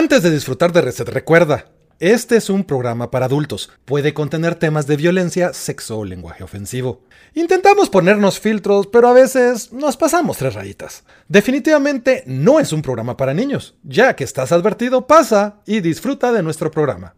[0.00, 1.66] Antes de disfrutar de Reset, recuerda,
[1.98, 3.70] este es un programa para adultos.
[3.84, 7.04] Puede contener temas de violencia, sexo o lenguaje ofensivo.
[7.34, 11.04] Intentamos ponernos filtros, pero a veces nos pasamos tres rayitas.
[11.28, 13.76] Definitivamente no es un programa para niños.
[13.82, 17.14] Ya que estás advertido, pasa y disfruta de nuestro programa.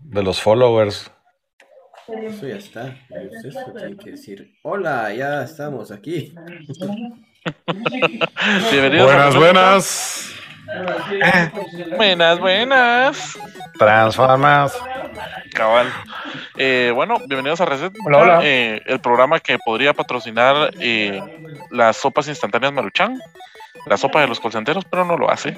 [0.00, 1.08] De los followers.
[2.08, 2.98] Eso ya está.
[3.44, 6.34] Eso tiene que decir, hola, ya estamos aquí.
[8.72, 11.96] Bienvenidos Buenas, a buenas.
[11.96, 13.38] Buenas, buenas.
[13.78, 14.78] Transformas.
[15.54, 15.92] Cabal.
[16.56, 17.92] Eh, bueno, bienvenidos a Reset.
[18.04, 18.40] Hola, hola.
[18.42, 21.22] Eh, el programa que podría patrocinar eh,
[21.70, 23.20] las sopas instantáneas Maruchan.
[23.86, 25.56] La sopa de los colcenteros, pero no lo hace.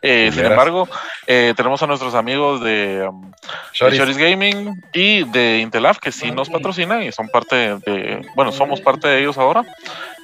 [0.00, 0.88] Eh, sin embargo,
[1.26, 4.16] eh, tenemos a nuestros amigos de, um, de Shoris.
[4.16, 9.08] Gaming y de Intelaf que sí nos patrocinan y son parte de, bueno, somos parte
[9.08, 9.64] de ellos ahora.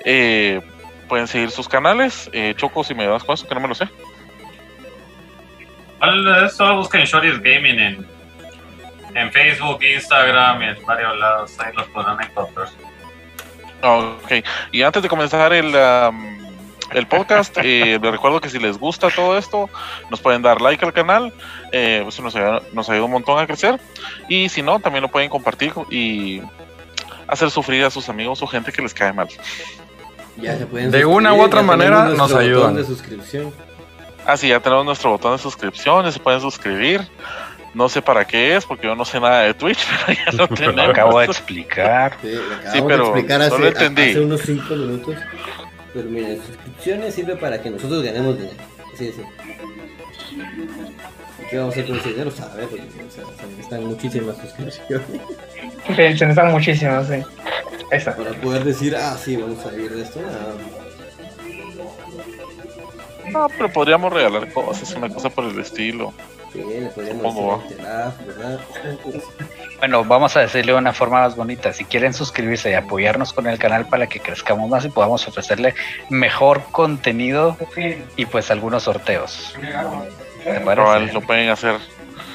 [0.04, 0.60] Eh,
[1.08, 2.30] pueden seguir sus canales.
[2.32, 3.88] Eh, Choco, si me das con eso, que no me lo sé.
[6.02, 8.06] Igual, Solo busquen Shoris Gaming en,
[9.14, 11.60] en Facebook, Instagram y en varios lados.
[11.60, 12.68] Ahí los podrán encontrar.
[13.82, 16.38] Ok, y antes de comenzar el, am,
[16.92, 19.70] el podcast, eh, les recuerdo que si les gusta todo esto,
[20.10, 21.32] nos pueden dar like al canal,
[21.72, 23.80] eh, eso nos ayuda, nos ayuda un montón a crecer,
[24.28, 26.42] y si no, también lo pueden compartir y
[27.26, 29.28] hacer sufrir a sus amigos o gente que les cae mal.
[30.36, 33.52] Ya se pueden De una u otra manera, nos de suscripción.
[34.26, 37.00] Ah, sí, ya tenemos nuestro botón de suscripción, ya se pueden suscribir.
[37.72, 40.48] No sé para qué es, porque yo no sé nada de Twitch, pero ya lo
[40.54, 40.76] tenemos.
[40.76, 42.16] Lo acabo de explicar.
[42.20, 44.02] Sí, lo Sí, pero de explicar no lo entendí.
[44.10, 45.14] hace unos 5 minutos.
[45.94, 48.56] Pero miren, suscripciones sirve para que nosotros ganemos dinero.
[48.96, 49.22] Sí, sí.
[50.32, 52.30] ¿Y ¿Qué vamos a hacer con ese dinero?
[52.30, 54.80] Sabe, porque o sea, se necesitan muchísimas suscripciones
[55.86, 57.14] Sí, se necesitan muchísimas, sí.
[57.14, 58.14] Ahí está.
[58.16, 60.20] para poder decir, ah, sí, vamos a vivir de esto.
[60.28, 60.52] Ah,
[63.32, 66.12] No, pero podríamos regalar cosas, una cosa por el estilo.
[66.52, 68.60] sí, le podríamos enterar, ¿verdad?
[69.78, 71.72] Bueno, vamos a decirle de una forma más bonita.
[71.72, 75.74] Si quieren suscribirse y apoyarnos con el canal para que crezcamos más y podamos ofrecerle
[76.10, 77.56] mejor contenido
[78.16, 79.54] y pues algunos sorteos.
[79.60, 79.70] ¿Te
[80.62, 81.12] Cabal, parece?
[81.12, 81.76] lo pueden hacer.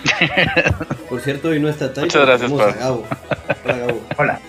[1.10, 2.52] Por cierto, hoy no está tan Muchas gracias.
[2.52, 3.06] Gabo.
[3.66, 4.02] Hola, Gabo.
[4.18, 4.40] Hola.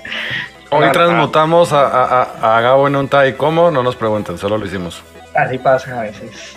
[0.70, 0.93] Hoy Hola.
[0.93, 3.34] transmutamos a- a Gabo en un Tai.
[3.37, 3.70] ¿Cómo?
[3.70, 5.03] No nos pregunten, solo lo hicimos.
[5.36, 6.56] Así pasa a veces.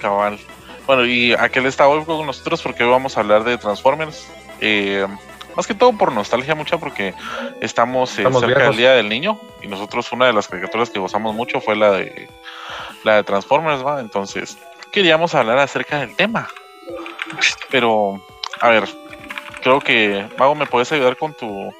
[0.00, 0.38] Cabal.
[0.86, 4.26] Bueno, y aquel está hoy con nosotros porque hoy vamos a hablar de Transformers.
[4.60, 5.06] Eh,
[5.56, 7.14] más que todo por nostalgia mucha porque
[7.60, 8.76] estamos, eh, Estamos cerca viejos.
[8.76, 11.92] del Día del Niño y nosotros una de las caricaturas que gozamos mucho fue la
[11.92, 12.28] de
[13.04, 14.00] la de Transformers, ¿va?
[14.00, 14.58] Entonces
[14.90, 16.48] queríamos hablar acerca del tema.
[17.70, 18.20] Pero,
[18.60, 18.84] a ver,
[19.62, 21.72] creo que Mago me puedes ayudar con tu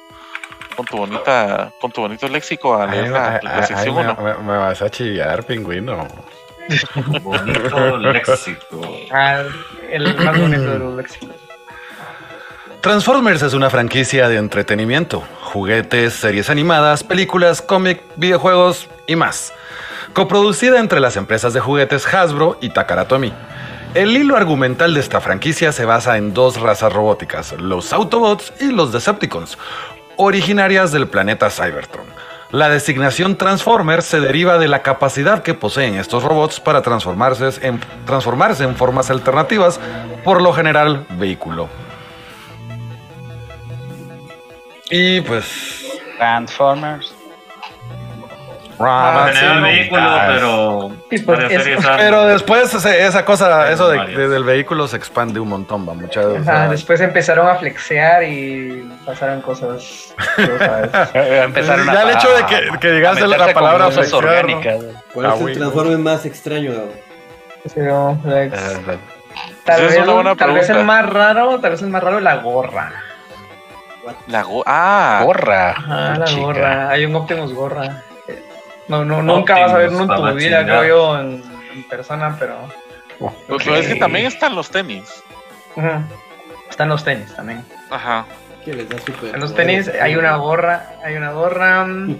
[0.81, 3.95] con tu bonita con tu bonito léxico a leer Ay, la, ay, la ay, sección
[4.45, 6.07] me, vas a chillar, pingüino.
[7.21, 8.81] Bonito léxico.
[9.11, 9.43] Ah,
[9.91, 11.35] el más bonito de los léxicos.
[12.81, 19.53] Transformers es una franquicia de entretenimiento, juguetes, series animadas, películas, cómic, videojuegos y más.
[20.13, 23.33] Coproducida entre las empresas de juguetes Hasbro y Takara Tomy.
[23.93, 28.71] El hilo argumental de esta franquicia se basa en dos razas robóticas, los Autobots y
[28.71, 29.57] los Decepticons,
[30.21, 32.05] originarias del planeta Cybertron.
[32.51, 37.79] La designación Transformer se deriva de la capacidad que poseen estos robots para transformarse en,
[38.05, 39.79] transformarse en formas alternativas,
[40.23, 41.69] por lo general vehículo.
[44.89, 46.01] Y pues.
[46.17, 47.15] Transformers.
[48.85, 50.91] Ah, Tener el sí, vehículo, ah, pero.
[51.09, 55.39] Sí, pues, es- Pero después ese- esa cosa, eso de, de- del vehículo se expande
[55.39, 56.21] un montón, va mucha.
[56.21, 60.13] o sea, después empezaron a flexear y pasaron cosas.
[61.13, 64.23] Empezaron Ya a- el hecho de que- que digaste a la palabra flexear.
[64.25, 64.77] orgánicas.
[65.13, 68.17] ¿Cuál Ah, es el transforme más extraño, Gabo?
[68.25, 68.59] Like, Eh,
[69.65, 72.91] tal, vez, tal vez el más raro, tal vez el más raro es la gorra.
[74.27, 75.71] La go- ah, Gorra.
[75.71, 76.41] Ajá, la chica.
[76.41, 76.89] gorra.
[76.89, 78.01] Hay un Optimus gorra.
[78.91, 81.43] No, no, nunca vas a ver uno en Optimus, tu vida, creo yo, en,
[81.73, 82.55] en persona, pero.
[83.19, 85.23] Pero Pues, es que también están los tenis.
[85.75, 85.87] Ujú.
[86.69, 87.63] Están los tenis también.
[87.89, 88.25] Ajá.
[88.65, 91.85] Que les da super En los tenis hay una gorra, hay una gorra.
[91.85, 92.17] mm,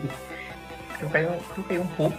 [1.00, 2.14] Creo que hay un, creo que hay un pup.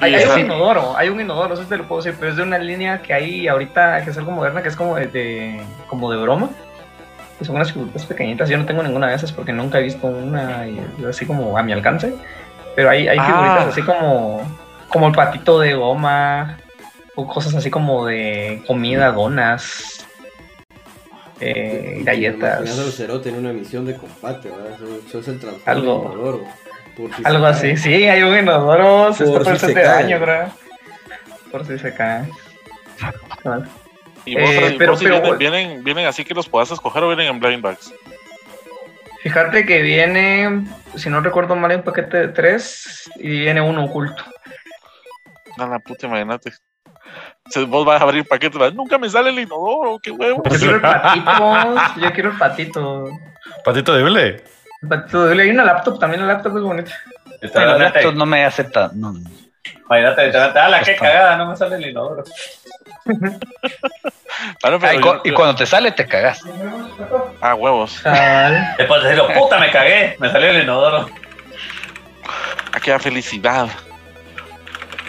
[0.00, 2.42] Hay, hay un inodoro, hay un inodoro, eso te lo puedo decir, pero es de
[2.42, 6.10] una línea que hay ahorita, que es algo moderna, que es como de, de- como
[6.10, 6.48] de broma.
[7.40, 10.06] Y son unas figuritas pequeñitas, yo no tengo ninguna de esas porque nunca he visto
[10.06, 12.14] una y es así como a mi alcance.
[12.76, 13.24] Pero hay, hay Ah.
[13.24, 14.42] figuritas así como,
[14.88, 16.58] como el patito de goma,
[17.14, 20.06] o cosas así como de comida, donas,
[21.40, 22.60] eh, galletas.
[22.78, 24.72] Al cerote en una misión de combate, ¿verdad?
[24.76, 26.44] Eso, eso es el transforme Algo- inodoro,
[26.96, 29.82] por si Algo así, sí, hay un inodoro, se Por está por si el se
[29.82, 30.48] daño, creo.
[31.50, 32.28] por si se cae.
[34.24, 37.02] Y vos, Eh, pero- vos si pero- vienen, vienen, vienen así que los puedas escoger
[37.02, 37.92] o vienen en blind bags.
[39.22, 40.64] Fíjate que viene,
[40.96, 44.24] si no recuerdo mal, un paquete de tres y viene uno oculto.
[45.58, 46.52] No, la puta, imagínate.
[47.66, 50.42] Vos vas a abrir paquetes, vas, nunca me sale el inodoro, qué huevo.
[50.44, 53.08] Yo quiero el patito, yo quiero el patito.
[53.64, 54.44] Patito de hule.
[54.88, 56.92] Patito de Hay una laptop, también la laptop es bonita.
[57.54, 58.98] La laptop no me hace tan.
[58.98, 59.12] no.
[59.64, 62.24] Imagínate, literalmente, ah, la que cagada, no me sale el inodoro.
[64.62, 66.40] Ah, pero Ah, y, yo- cu- y cuando te sale, te cagas.
[67.42, 68.00] Ah, huevos.
[68.78, 71.10] Después de decirlo, puta, me cagué, me salió el inodoro.
[72.72, 73.68] Aquella felicidad.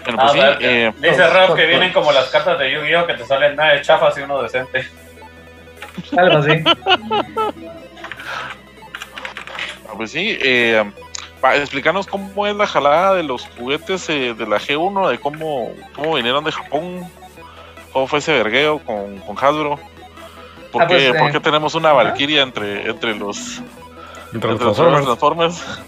[0.03, 0.57] Bueno, Ah, pues sí, vale.
[0.87, 3.05] eh, Dice Rob que vienen como las cartas de Yu-Gi-Oh!
[3.07, 4.85] que te salen nada de chafas y uno decente.
[6.17, 6.63] Algo así.
[9.87, 10.91] ah, pues sí, eh,
[11.55, 16.15] explícanos cómo es la jalada de los juguetes eh, de la G1, de cómo, cómo
[16.15, 17.01] vinieron de Japón,
[17.91, 19.79] cómo fue ese vergueo con, con Hasbro.
[20.71, 23.61] ¿Por, Ah, qué, pues, por eh, qué tenemos una Valkyria entre, entre los,
[24.33, 25.05] Entre los entre los Transformers.
[25.05, 25.81] Transformers?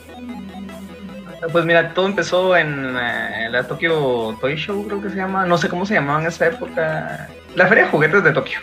[1.51, 5.45] Pues mira, todo empezó en eh, la Tokyo Toy Show, creo que se llama.
[5.45, 7.27] No sé cómo se llamaba en esa época.
[7.55, 8.59] La Feria de Juguetes de Tokio.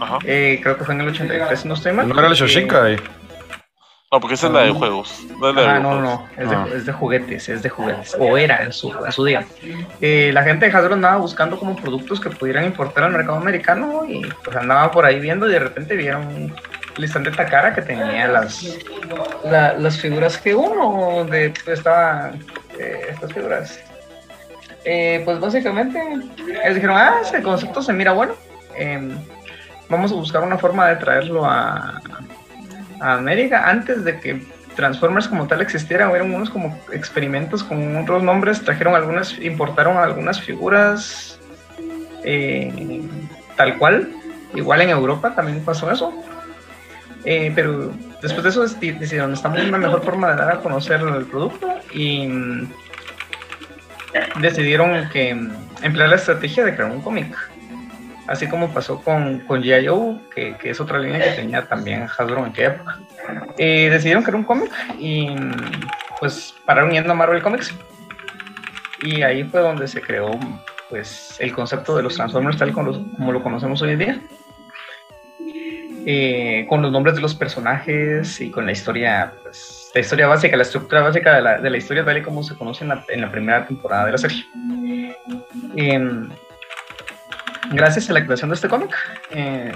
[0.00, 0.18] Ajá.
[0.24, 2.08] Eh, creo que fue en el 83, si no estoy mal.
[2.08, 2.96] No era el Eh, Shoshinkai.
[4.12, 5.24] No, porque esa es la de juegos.
[5.40, 6.66] No es la de Ah, no, no, es de, Ah.
[6.72, 8.14] es de juguetes, es de juguetes.
[8.20, 9.44] O era en su, en su día.
[10.00, 14.04] Eh, la gente de Hasbro andaba buscando como productos que pudieran importar al mercado americano
[14.06, 16.54] y pues andaba por ahí viendo y de repente vieron
[16.96, 18.76] el stand de Takara que tenía las,
[19.44, 22.30] la- las figuras que uno de pues, estaba
[22.78, 23.80] eh, estas figuras.
[24.84, 25.98] Eh, pues básicamente
[26.62, 28.34] ellos dijeron, ah, ese concepto se mira bueno.
[28.76, 29.16] em,
[29.88, 32.00] vamos a buscar una forma de traerlo a,
[33.00, 34.42] a América antes de que
[34.76, 40.40] Transformers como tal existiera, hubieron unos como experimentos con otros nombres, trajeron algunas, importaron algunas
[40.40, 41.38] figuras
[42.24, 43.02] eh,
[43.56, 44.08] tal cual,
[44.54, 46.12] igual en Europa también pasó eso.
[47.24, 50.60] Eh, pero después de eso deci- decidieron, estamos en una mejor forma de dar a
[50.60, 52.68] conocer el producto y mm,
[54.40, 55.50] decidieron que mm,
[55.82, 57.34] emplear la estrategia de crear un cómic.
[58.26, 59.86] Así como pasó con, con G.I.
[59.86, 62.98] Joe, que, que es otra línea que tenía también Hasbro en aquella época.
[63.58, 65.34] Eh, decidieron crear un cómic y
[66.20, 67.74] pues pararon yendo a Marvel Comics.
[69.02, 70.30] Y ahí fue donde se creó
[70.88, 74.20] pues el concepto de los Transformers tal como, lo conocemos hoy en día.
[76.06, 80.56] Eh, con los nombres de los personajes y con la historia, pues, la historia básica,
[80.56, 83.04] la estructura básica de la, de la historia tal y como se conoce en la,
[83.08, 84.44] en la primera temporada de la serie.
[85.76, 86.28] Em,
[87.70, 88.94] gracias a la creación de este cómic,
[89.30, 89.72] eh,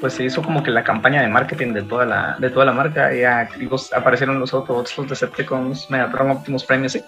[0.00, 2.72] pues se hizo como que la campaña de marketing de toda la, de toda la
[2.72, 3.12] marca.
[3.14, 7.02] Ya los- aparecieron los Autobots, los Decepticons, Megatron, Optimus Prime y así.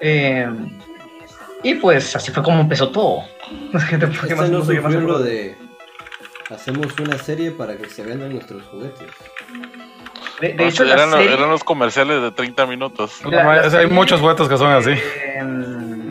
[0.00, 0.48] Eh,
[1.62, 3.22] y pues así fue como empezó todo.
[3.72, 5.56] ¿por qué más- no más lo de
[6.50, 9.08] hacemos una serie para que se vendan nuestros juguetes.
[10.40, 13.22] De, de No, hecho, eran, serie, eran los comerciales de 30 minutos.
[13.24, 14.90] La- la hay serie- muchos juguetes que son así.
[15.36, 16.03] em,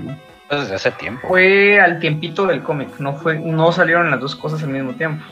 [0.61, 1.27] desde hace tiempo.
[1.27, 5.23] fue al tiempito del cómic, no fue, no salieron las dos cosas al mismo tiempo.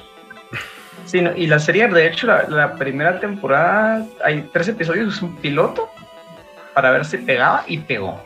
[1.05, 5.21] Sí, no, y la serie, de hecho, la, la primera temporada, hay tres episodios, es
[5.21, 5.89] un piloto,
[6.73, 8.21] para ver si pegaba, y pegó.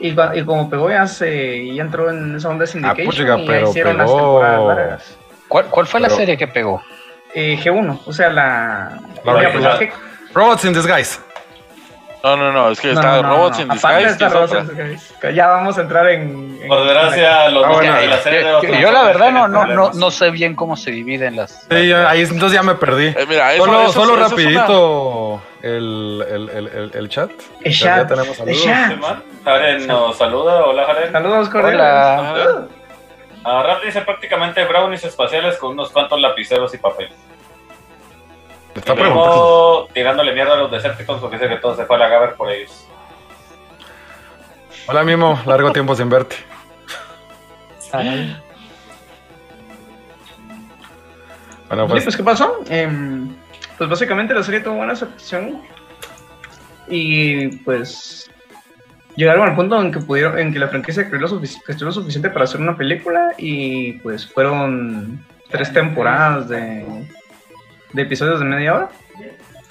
[0.00, 0.14] Y,
[0.44, 3.96] como pegó, ya se ya entró en esa onda de syndication puchica, y pero hicieron
[3.96, 5.18] las temporadas largas.
[5.48, 6.82] ¿Cuál, cuál fue la serie que pegó?
[7.34, 9.00] Eh, G1, o sea, la...
[9.24, 9.92] La pues, que-
[10.34, 11.20] Robots in Disguise.
[12.24, 14.98] No, no, no, es que no, está no, no, Robots no, in Disguise.
[15.20, 15.34] que.
[15.34, 16.58] Ya vamos a entrar en...
[16.62, 19.46] en- Por desgracia, los Ah, bueno, de la serie de los Yo, la verdad no,
[19.46, 21.66] no, no, no sé bien cómo se dividen las.
[21.70, 23.08] Sí, ya- ahí entonces ya me perdí.
[23.08, 27.08] Eh, mira, eso, Solo, eso- solo eso es una- rapidito el, el, el, el, el
[27.10, 27.30] chat.
[27.62, 28.64] El Ya- ya chat, tenemos el saludos.
[28.64, 28.96] chat.
[28.98, 29.22] Man.
[29.44, 30.64] Jaren nos saluda.
[30.64, 31.12] Hola, Jaren.
[31.12, 31.80] Saludos, cordiales.
[31.82, 32.66] Hola.
[33.44, 37.10] Ah, Rap dice prácticamente brownies espaciales con unos cuantos lapiceros y papel.
[38.74, 39.24] Está Y preguntando.
[39.36, 42.34] luego tirándole mierda a los Decepticons porque dice que todo se fue a la gaber
[42.34, 42.86] por ellos.
[44.86, 45.40] Hola, Mimo.
[45.46, 46.36] Largo tiempo sin verte.
[51.68, 52.60] Bueno, Sí, pues, pues, ¿qué pasó?
[52.68, 53.34] Em,
[53.78, 55.62] pues básicamente la serie tuvo buena aceptación
[56.88, 58.30] y pues
[59.16, 61.92] llegaron al punto en que pudieron, en que la franquicia creó lo, sufici- creció lo
[61.92, 66.84] suficiente para hacer una película y pues fueron tres temporadas de,
[67.94, 68.88] de episodios de media hora.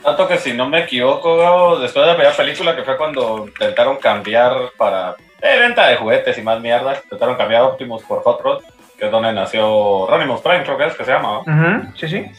[0.01, 3.97] Tanto que si no me equivoco, después de la primera película, que fue cuando intentaron
[3.97, 8.63] cambiar para eh, venta de juguetes y más mierda, intentaron cambiar Optimus por Hot Rod,
[8.97, 11.41] que es donde nació Ronimus Prime, creo que es que se llama.
[11.45, 11.53] ¿no?
[11.53, 12.31] Ujú, sí, sí.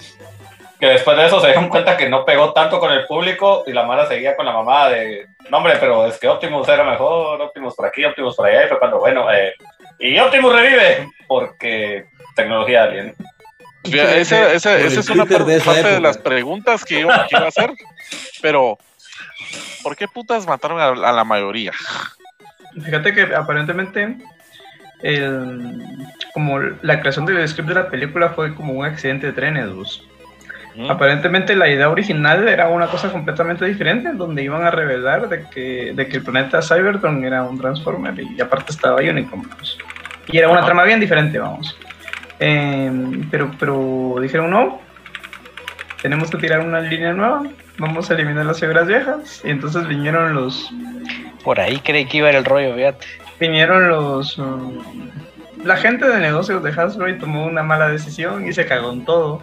[0.79, 3.73] que después de eso se dieron cuenta que no pegó tanto con el público y
[3.73, 7.41] la mala seguía con la mamá de, no hombre, pero es que Optimus era mejor,
[7.41, 9.55] Optimus por aquí, Optimus por allá, y fue cuando, bueno, eh,
[9.99, 13.15] y Optimus revive, porque tecnología alien.
[13.91, 17.73] Mira, esa, es una Twitter de esa parte de las preguntas que yo a hacer.
[18.41, 18.79] Pero,
[19.83, 21.73] ¿por qué putas mataron a, a la mayoría?
[22.83, 24.17] Fíjate que aparentemente
[25.03, 25.83] el-
[26.33, 29.71] como la creación del script de la película fue como un accidente de trenes.
[30.89, 35.93] Aparentemente la idea original era una cosa completamente diferente, donde iban a revelar de que,
[35.95, 39.43] de que el planeta Cybertron era un Transformer y aparte estaba Unicron.
[39.43, 39.79] pues.
[40.27, 41.79] Y era una trama bien diferente, vamos.
[42.47, 44.79] Em, pero, pero dijeron no,
[46.03, 47.43] tenemos que tirar una línea nueva,
[47.79, 49.41] vamos a eliminar las figuras viejas.
[49.45, 50.71] Y entonces vinieron los,
[51.43, 53.07] Por ahí creí que iba a ir el rollo, fíjate.
[53.41, 58.53] vinieron los mm, la gente de negocios de Hasbro y tomó una mala decisión y
[58.53, 59.41] se cagó en todo.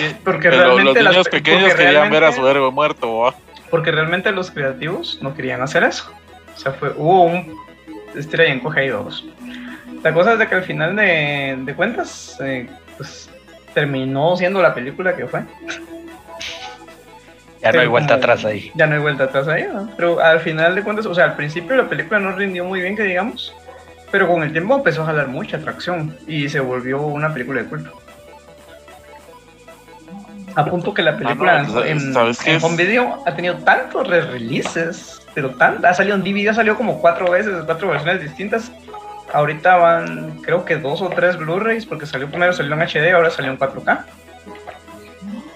[0.00, 3.18] Eh, Porque Pero los realmente las- pequeños querían ver a realmente- su héroe muerto.
[3.20, 3.34] ¿va?
[3.70, 6.12] porque realmente los creativos no querían hacer eso.
[6.54, 7.54] O sea, fue, hubo un
[8.14, 9.24] estira y encoge ahí, vamos.
[10.02, 13.30] La cosa es de que al final de, de cuentas, eh, pues
[13.74, 15.42] terminó siendo la película que fue.
[17.62, 18.72] Ya no hay vuelta atrás ahí.
[18.74, 19.88] Ya no hay vuelta atrás ahí, ¿no?
[19.96, 22.96] Pero al final de cuentas, o sea, al principio la película no rindió muy bien,
[22.96, 23.54] que digamos,
[24.10, 27.68] pero con el tiempo empezó a jalar mucha atracción y se volvió una película de
[27.68, 27.92] culto.
[30.54, 32.64] A punto que la película Ah, no, en, ¿sabes qué en es?
[32.64, 37.00] home video ha tenido tantos re-releases, pero tan, ha salido en DVD, ha salido como
[37.00, 38.70] cuatro veces, cuatro versiones distintas.
[39.32, 43.30] Ahorita van, creo que dos o tres Blu-rays, porque salió primero salió en HD, ahora
[43.30, 44.04] salió en 4K.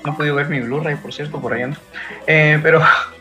[0.04, 1.78] No he podido ver mi Blu-ray, por cierto, por ahí ando.
[2.26, 2.80] Eh, pero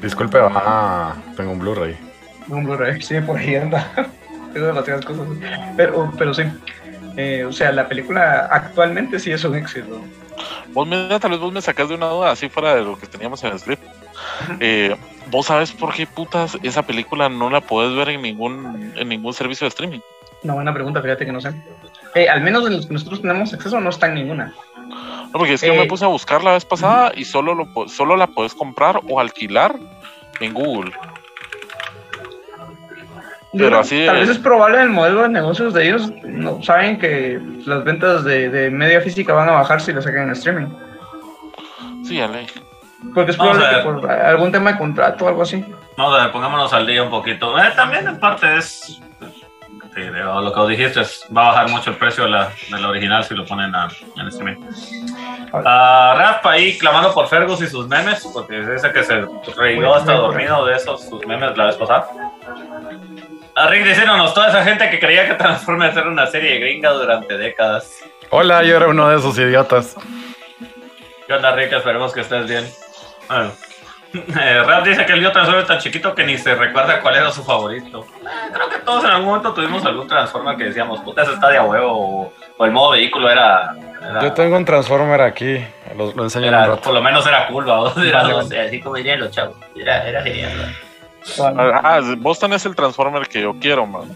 [0.00, 1.96] Disculpe, ah, tengo un Blu-ray.
[2.48, 3.90] Un Blu-ray, sí, por ahí anda.
[4.52, 5.26] Tengo demasiadas cosas.
[5.76, 6.44] Pero, pero sí.
[7.16, 10.00] Eh, o sea, la película actualmente sí es un éxito.
[10.72, 13.06] Vos me, tal vez vos me sacas de una duda así fuera de lo que
[13.06, 13.82] teníamos en el script.
[14.60, 14.96] Eh,
[15.30, 19.34] ¿Vos sabes por qué putas esa película no la puedes ver en ningún, en ningún
[19.34, 20.00] servicio de streaming?
[20.42, 21.52] Una buena pregunta, fíjate que no sé.
[22.14, 24.54] Eh, al menos en los que nosotros tenemos acceso no está en ninguna.
[24.88, 27.54] No, porque es que yo Eh, me puse a buscar la vez pasada y solo,
[27.54, 29.74] lo, solo la puedes comprar o alquilar
[30.40, 30.92] en Google.
[33.52, 36.10] Pero así Tal de- vez es probable el modelo de negocios de ellos.
[36.24, 40.24] No, saben que las ventas de, de media física van a bajar si la sacan
[40.24, 40.66] en streaming.
[42.04, 42.30] Sí, ya.
[43.14, 45.64] Porque es probable que por algún tema de contrato o algo así.
[45.96, 47.58] Vamos a ver, pongámonos al día un poquito.
[47.58, 49.32] Eh, también en parte es, pues,
[49.94, 52.88] sí, lo que dijiste, es- va a bajar mucho el precio de la, de la
[52.88, 53.88] original si lo ponen a-
[54.18, 54.62] en streaming.
[55.52, 59.24] Ah, Rap ahí clamando por Fergus y sus memes, porque dice que se
[59.56, 62.08] reiró hasta dormido de esos sus memes la vez pasada.
[63.54, 67.38] A Rick diciéndonos toda esa gente que creía que Transformers era una serie gringa durante
[67.38, 68.00] décadas.
[68.30, 69.96] Hola, yo era uno de esos idiotas.
[71.26, 71.72] ¿Qué onda, Rick?
[71.72, 72.66] Esperemos que estés bien.
[73.28, 73.50] Bueno.
[74.14, 77.30] Eh, Rap dice que el vio Transformers tan chiquito que ni se recuerda cuál era
[77.30, 78.06] su favorito.
[78.22, 81.48] Eh, creo que todos en algún momento tuvimos algún Transformer que decíamos, puta, ese está
[81.50, 83.74] de a huevo, o, el modo vehículo era...
[84.00, 85.62] era- Yo tengo un Transformer aquí.
[85.98, 86.80] Lo, lo enseño en un rato.
[86.80, 87.66] por lo menos era cool.
[88.06, 89.56] Era, no así como dirían los chavos.
[89.74, 90.74] Era, era genial.
[91.58, 94.08] Ah, vos tenés el Transformer que yo quiero, man.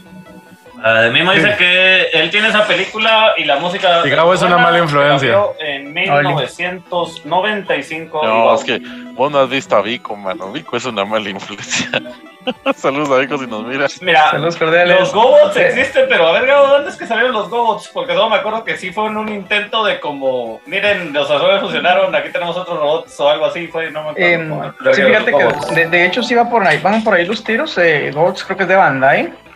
[0.82, 4.00] De mismo dice que él tiene esa película y la música.
[4.04, 5.38] Y Gabo es una mala influencia.
[5.58, 8.20] En 1995.
[8.24, 8.54] No, igual.
[8.56, 8.80] es que
[9.12, 10.50] vos no has visto a Vico, mano.
[10.52, 11.90] Vico es una mala influencia.
[12.74, 13.88] Saludos a Vico si nos mira.
[14.00, 15.00] Mira, Saludos cordiales.
[15.00, 17.90] Los Gobots Eh, existen, pero a ver, Gabo, ¿dónde es que salieron los Gobots?
[17.92, 21.60] Porque no me acuerdo que sí fue en un intento de como, miren, los Transformers
[21.60, 24.30] funcionaron, aquí tenemos otros robots o algo así, fue, no me acuerdo.
[24.30, 25.44] Em, sí, fíjate que
[25.74, 27.76] de, de hecho sí va por ahí, van por ahí los tiros.
[27.76, 29.24] Eh, Gobots creo que es de Bandai.
[29.24, 29.49] Y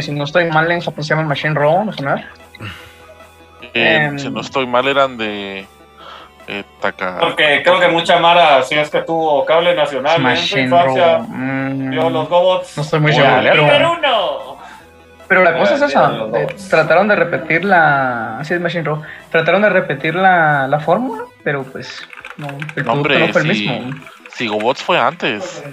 [0.00, 2.24] si no estoy mal, en Japón se llama Machine Row, déjame ver.
[3.74, 4.18] Eh, Em.
[4.18, 5.66] si no estoy mal, eran de
[6.46, 7.18] eh, Taka.
[7.20, 11.18] Porque creo que mucha Mara, si es que tuvo cable nacional en su Machine infancia,
[11.18, 11.26] Row.
[11.28, 12.76] mm, vio los Gobots.
[12.76, 13.34] no estoy muy seguro.
[13.34, 14.54] Ale, ¡Super Pero, uno!
[15.26, 16.12] pero la cosa es esa.
[16.34, 18.38] eh, trataron de repetir la.
[18.38, 19.02] Así es Machine Row.
[19.30, 22.06] Trataron de repetir la, la fórmula, pero pues.
[22.36, 23.68] No, el hombre, no fue el sí.
[23.68, 23.94] mismo.
[24.34, 25.64] Si Gobots fue antes.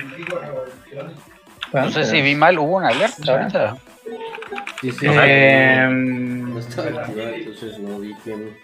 [1.74, 3.75] No sé si vi mal, hubo una alerta ahorita.
[4.82, 4.91] Sí.
[5.01, 8.58] Em, No estaba activado, entonces no vi quién.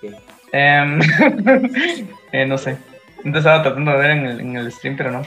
[0.00, 0.12] qué.
[0.52, 1.00] Em,
[2.32, 2.76] eh, no sé.
[3.24, 5.22] Antes estaba tratando de ver en el, en el stream, pero no.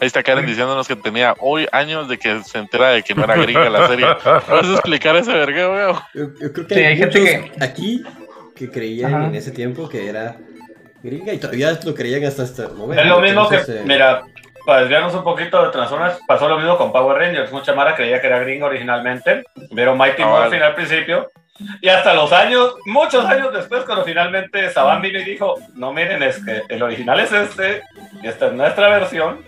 [0.00, 3.22] Ahí está Karen diciéndonos que tenía hoy años de que se entera de que no
[3.24, 4.06] era gringa la serie.
[4.48, 5.96] ¿Puedes explicar ese vergueo, weón?
[6.14, 8.02] Yo, yo creo que Sí, hay, hay gente muchos aquí
[8.56, 9.26] que creían Ajá.
[9.26, 10.36] en ese tiempo que era
[11.02, 13.02] gringa y todavía lo creían hasta este momento.
[13.02, 14.22] Es lo mismo que, Entonces, eh, mira,
[14.66, 17.52] para desviarnos un poquito de Transformers, pasó lo mismo con Power Rangers.
[17.52, 19.42] Mucha Mara creía que era gringo originalmente.
[19.70, 21.30] Vieron Mighty Ah, Morphin al principio.
[21.82, 26.22] Y hasta los años, muchos años después, cuando finalmente Saban vino y dijo: No, miren,
[26.22, 27.82] es que el original es este,
[28.22, 29.44] y esta es nuestra versión.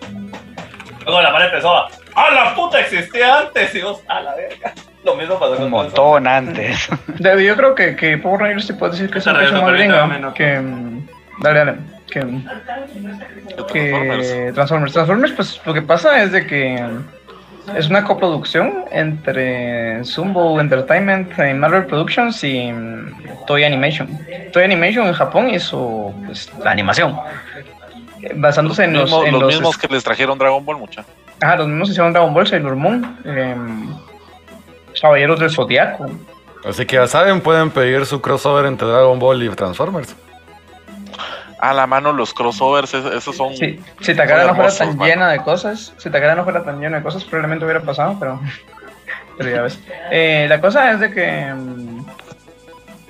[1.05, 3.75] Luego la Mara empezó a: ¡Ah, la puta existía antes!
[3.75, 4.73] Y vos, ¡a la verga!
[5.05, 6.89] Lo mismo pasó con Un montón antes.
[7.19, 10.61] Yo creo que, que Power Rangers sí puede decir que es un más gringo que...
[10.61, 11.09] mm,
[11.41, 11.75] Dale, dale.
[12.13, 14.33] Que, Transformers.
[14.33, 14.93] que Transformers.
[14.93, 16.85] Transformers, pues lo que pasa es de que
[17.77, 22.73] es una coproducción entre Zumbo Entertainment y Marvel Productions y
[23.47, 24.09] Toy Animation.
[24.53, 27.17] Toy Animation en Japón hizo pues, la animación.
[28.37, 31.05] Basándose en los, mismos, en los los- mismos que les trajeron Dragon Ball, mucha.
[31.41, 33.89] Ajá, los mismos hicieron Dragon Ball, Sailor Moon, em,
[35.01, 36.07] Caballeros del Zodiaco.
[36.65, 40.15] Así que ya saben, pueden pedir su crossover entre Dragon Ball y Transformers.
[41.63, 43.55] A la mano los crossovers, es- esos son...
[43.57, 45.05] Sí, si Takara no fuera tan mano.
[45.05, 48.41] llena de cosas, si Takara no fuera tan llena de cosas, probablemente hubiera pasado, pero,
[49.39, 49.79] pero ya ves.
[50.11, 52.05] Eh, la cosa es de que, mm,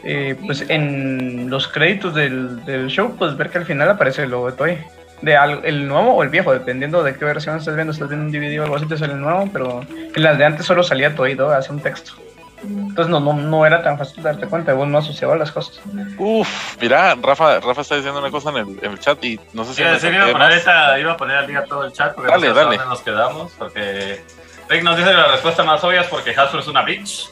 [0.04, 4.30] eh, pues en los créditos del, del show, pues ver que al final aparece el
[4.30, 4.78] logo de Toy.
[5.22, 8.26] De al- el nuevo o el viejo, dependiendo de qué versión estés viendo, estás viendo
[8.26, 10.82] un DVD o algo así, te sale el nuevo, pero en las de antes solo
[10.82, 11.48] salía Toy, ¿no?
[11.48, 12.12] hace un texto.
[12.62, 15.80] Entonces no, no, no era tan fácil darte cuenta, vos no asociabas las cosas.
[16.18, 16.48] Uf,
[16.80, 19.74] mira, Rafa, Rafa está diciendo una cosa en el, en el chat y no sé
[19.74, 19.82] si...
[19.82, 22.30] Sí, salté iba a poner, ahorita- iba a poner al día todo el chat porque
[22.30, 22.76] Dale, no sé dale.
[22.76, 23.52] dónde nos quedamos.
[23.58, 24.24] Porque
[24.68, 27.30] Rick nos dice que la respuesta más obvia es porque Hasbro es una bitch.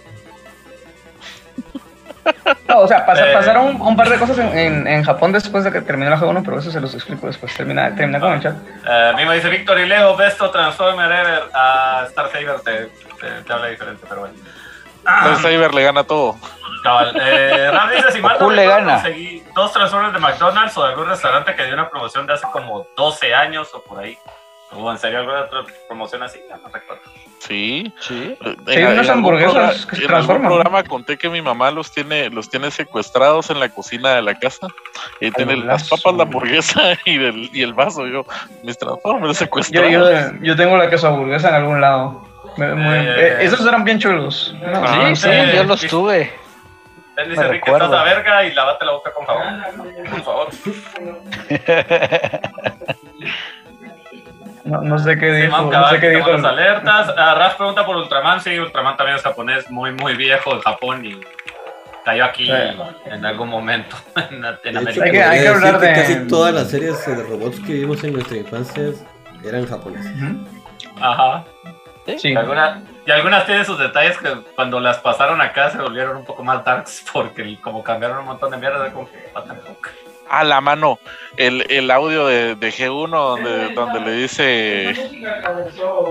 [2.69, 3.33] No, o sea, pasa- Eh.
[3.33, 6.43] pasaron un par de cosas en, en- en Japón después de que terminó la G1,
[6.45, 7.55] pero eso se los explico después.
[7.55, 8.55] Termina, termina con el chat.
[8.87, 11.43] Eh, a mí me dice Víctor y Leo, besto Transformer Ever.
[11.55, 12.73] A Star Saber te,
[13.21, 14.35] te, te habla diferente, pero bueno.
[15.07, 16.37] Entonces Saber le gana todo.
[16.83, 17.15] Cabal.
[17.21, 18.95] Eh, Ram dice, si mal no le gana.
[18.95, 22.47] conseguí dos Transformers de McDonald's o de algún restaurante que dio una promoción de hace
[22.53, 24.17] como 12 años o por ahí.
[24.73, 26.39] ¿Hubo en serio alguna otra promoción así?
[26.49, 27.03] Ya no recuerdo.
[27.41, 27.93] Sí.
[27.99, 28.37] Sí.
[28.41, 30.47] En- Sí, en unas hamburguesas que se en transforman.
[30.47, 34.23] algún programa conté que mi mamá los tiene, los tiene secuestrados en la cocina de
[34.23, 34.69] la casa.
[35.21, 38.07] Y tiene las papas, la hamburguesa y el, y el vaso.
[38.07, 38.25] Yo,
[38.63, 40.33] mis transformers Yo, secuestrados.
[40.35, 42.30] yo, yo tengo la queso hamburguesa en algún lado.
[42.63, 43.15] Eh.
[43.19, 44.55] eh, esos eran bien chulos.
[44.61, 46.33] No, Ah, Sí, sí, eh, yo los tuve.
[47.17, 47.87] Él dice, recuerdo.
[47.87, 49.63] estás a verga y lávate la boca con jabón.
[50.11, 50.49] Por favor.
[54.65, 55.63] no, no sé qué Sí, dijo.
[55.71, 56.31] No sé qué dijo.
[56.33, 57.13] las alertas.
[57.17, 58.41] Ah, Raf pregunta por Ultraman.
[58.41, 61.21] Sí, Ultraman también es japonés, muy, muy viejo en Japón y
[62.05, 62.53] cayó aquí Sí.
[63.07, 63.97] en algún momento
[64.31, 65.05] en, De América.
[65.05, 68.15] Hay que- hay que hablar de- Casi todas las series de robots que vimos en
[68.15, 68.85] nuestra infancia
[69.45, 70.13] eran japonesas.
[71.01, 71.45] Ajá.
[72.19, 72.29] Sí.
[72.33, 76.25] Y, alguna- y algunas tienen sus detalles que cuando las pasaron acá se volvieron un
[76.25, 79.89] poco más darks porque como cambiaron un montón de mierda, como que, fuck.
[80.33, 81.01] A la mano.
[81.37, 84.95] El, el audio de, de G1 donde, donde le dice.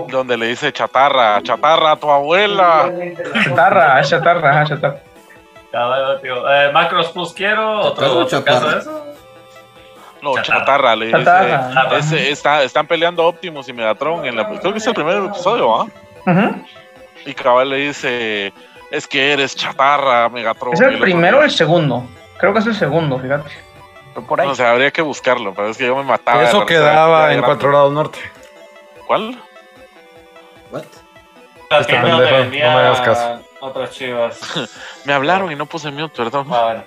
[0.08, 2.92] Donde le dice chatarra, chatarra a tu abuela.
[3.44, 4.96] Chatarra, chatarra, ajá, chatarra.
[5.72, 6.50] Cabal, tío.
[6.52, 8.74] Eh, Macros Plus quiero, otro, Chatarra o otro caso chaparra.
[8.74, 9.09] de eso.
[10.22, 10.58] No, Chatarra.
[10.60, 11.18] chatarra, le dice.
[11.18, 11.96] Chatarra.
[11.98, 14.48] Ese- está- están peleando Optimus y Megatron en la.
[14.48, 15.86] Creo que es el primer episodio, ¿ah?
[16.26, 16.64] Ujú.
[17.26, 18.52] Y Cabal le dice.
[18.90, 20.74] Es que eres chatarra, Megatron.
[20.74, 22.04] ¿Es el primero o el segundo?
[22.38, 23.50] Creo que es el segundo, fíjate.
[24.14, 24.48] Fue por ahí.
[24.48, 26.42] No sé, habría que buscarlo, pero es que yo me mataba.
[26.42, 28.18] Eso quedaba en 4 grados norte.
[29.06, 29.40] ¿Cuál?
[30.72, 30.82] What?
[31.70, 33.40] Este que no pendejo, te no me hagas caso.
[33.60, 34.40] Otras chivas.
[35.04, 36.46] Me hablaron y no puse mute, perdón.
[36.50, 36.84] Ah,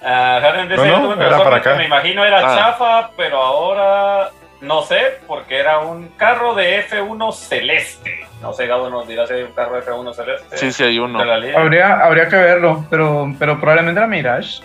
[0.00, 0.68] bueno.
[0.68, 1.72] Dice, No, no, era para acá.
[1.72, 2.56] que Me imagino era Ah.
[2.56, 8.20] chafa, pero ahora no sé, porque era un carro de F1 celeste.
[8.40, 10.56] No sé, Gabo nos dirá si hay un carro de F1 celeste.
[10.56, 11.18] Sí, sí, hay uno.
[11.20, 14.60] Habría, habría que verlo, pero, pero probablemente era Mirage,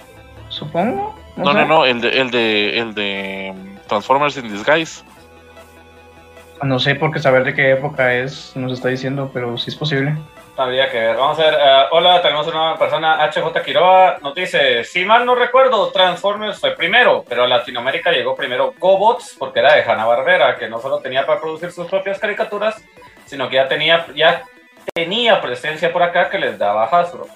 [0.50, 1.16] supongo.
[1.38, 1.60] No, sé.
[1.60, 5.04] no, no, el de, el de, el de mm, Transformers in Disguise.
[6.62, 9.76] No sé por qué saber de qué época es, nos está diciendo, pero sí es
[9.76, 10.16] posible.
[10.58, 11.16] Habría que ver.
[11.16, 11.54] Vamos a ver.
[11.54, 14.18] eh, hola, tenemos una nueva persona, HJ Quiroga.
[14.22, 19.36] Nos dice: Si mal no recuerdo, Transformers fue primero, pero a Latinoamérica llegó primero GoBots,
[19.40, 22.84] porque era de Hanna-Barbera, que no solo tenía para producir sus propias caricaturas,
[23.26, 24.44] sino que ya tenía, ya
[24.94, 27.28] tenía presencia por acá que les daba Hasbro.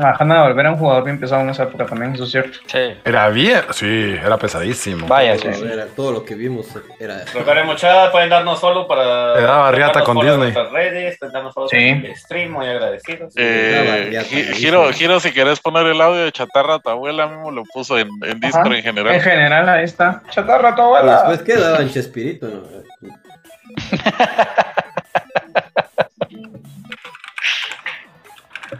[0.00, 2.58] Ah, Hanna volver a un jugador bien pesado en esa época también, eso es cierto.
[2.66, 2.78] Sí.
[3.04, 5.06] Era bien, sí, era pesadísimo.
[5.06, 6.66] Vaya, Todo sí, era- todo lo que vimos
[6.98, 7.24] era.
[7.34, 9.34] Recuerden mucha, pueden darnos solo para.
[9.36, 10.38] Le daba riata con en Disney.
[10.52, 11.76] nuestras redes, darnos Sí.
[11.76, 13.34] en el stream, muy agradecidos.
[13.36, 14.24] Eh,
[14.54, 14.90] Giro.
[14.92, 18.40] Giro, si querés poner el audio de chatarra, tu abuela mismo lo puso en, en
[18.40, 19.14] Discord en general.
[19.14, 20.22] En general, ahí está.
[20.30, 21.12] Chatarra, tu abuela.
[21.28, 22.62] después quedaban Chespirito, ¿no?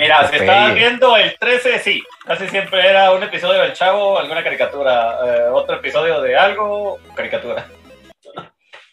[0.03, 2.03] Mira, si estabas viendo el 13, sí.
[2.25, 5.19] Casi siempre era un episodio del Chavo, alguna caricatura.
[5.25, 7.67] eh, otro episodio de algo, caricatura.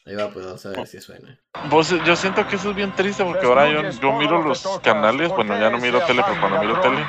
[0.06, 1.38] Ahí va, pues vamos a ver si suena.
[1.66, 5.30] Vos, yo siento que eso es bien triste porque ahora yo, yo miro los canales,
[5.30, 7.06] bueno, ya no miro tele, pero cuando miro tele,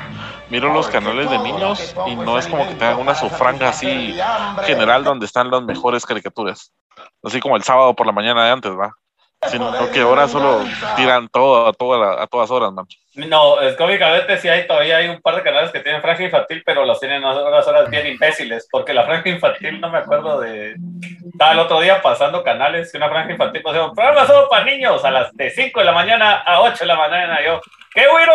[0.49, 4.15] miro los canales de niños y no es como que tengan una sufranga así
[4.65, 6.73] general donde están las mejores caricaturas.
[7.23, 8.93] Así como el sábado por la mañana de antes, ¿va?
[9.47, 10.63] Sino que ahora solo
[10.95, 12.85] tiran todo a, toda la- a todas horas, man.
[13.15, 16.63] No, es cómicamente sí hay todavía hay un par de canales que tienen franja infantil,
[16.65, 20.39] pero los tienen a unas horas bien imbéciles, porque la franja infantil no me acuerdo
[20.39, 20.75] de...
[21.29, 25.03] Estaba el otro día pasando canales y una franja infantil pasó, programa solo para niños,
[25.03, 27.43] a las de 5 de la mañana a 8 de la mañana.
[27.43, 27.59] Yo,
[27.93, 28.33] ¿qué güiro?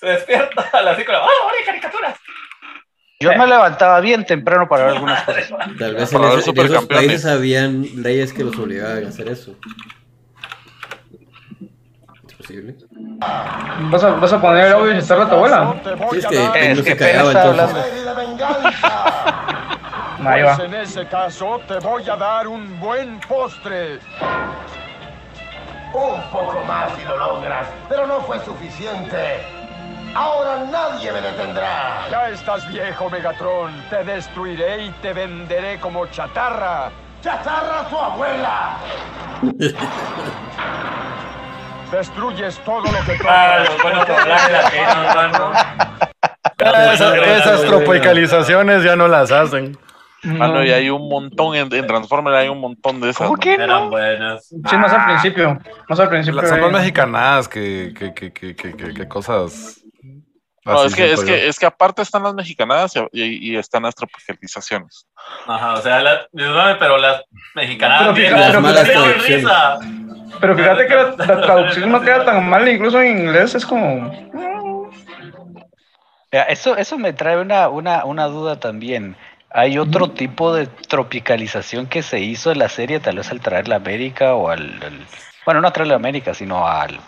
[0.00, 2.18] Se despierta a las 5 de la mañana, ¡ah, ahora hay caricaturas!
[3.20, 5.48] Yo me levantaba bien temprano para ver algunas cosas.
[5.78, 7.06] Tal vez en, ese- en esos supercampeones.
[7.08, 9.54] países habían leyes que los obligaban a hacer eso.
[13.90, 15.74] ¿Vas a, vas a poner el audio y estar a tu abuela?
[16.10, 17.36] Sí, es que Es que entonces.
[17.36, 17.80] hablando.
[20.24, 20.56] Ahí va.
[20.56, 23.98] Pues en ese caso te voy a dar un buen postre.
[25.94, 29.42] Un poco más si lo logras, pero no fue suficiente.
[30.14, 32.08] Ahora nadie me detendrá.
[32.10, 33.72] Ya estás viejo, Megatron.
[33.90, 36.90] Te destruiré y te venderé como chatarra.
[37.22, 38.76] ¡Chatarra a su abuela!
[41.92, 45.14] Destruyes todo lo que Ah, tocas.
[45.14, 45.52] mano.
[46.92, 49.76] Esas, esas tropicalizaciones ya no las hacen.
[50.24, 53.26] Ah, no, y hay un montón en, en Transformers, hay un montón de esas.
[53.26, 53.40] ¿Cómo ¿no?
[53.40, 53.90] que Eran no?
[53.90, 54.46] buenas.
[54.46, 55.58] Sí, más al principio.
[55.88, 56.40] Más al principio.
[56.40, 59.80] Las- Son más mexicanadas que, que, que, que, que, que- que cosas.
[60.64, 63.82] No, es que, es que, es que aparte están las mexicanadas y, y- y están
[63.82, 65.06] las tropicalizaciones.
[65.48, 66.20] Ajá, o sea, la,
[66.78, 67.22] pero las
[67.56, 69.26] mexicanas Pero pero malas traducciones.
[69.42, 69.78] risa.
[70.40, 74.10] Pero fíjate que la, la traducción no queda tan mal, incluso en inglés es como.
[76.30, 79.16] Eso, eso me trae una, una, una duda también.
[79.50, 83.74] ¿Hay otro tipo de tropicalización que se hizo en la serie, tal vez al traerla
[83.74, 85.06] a América o al, al-
[85.44, 86.98] Bueno, no a traerla a América, sino al...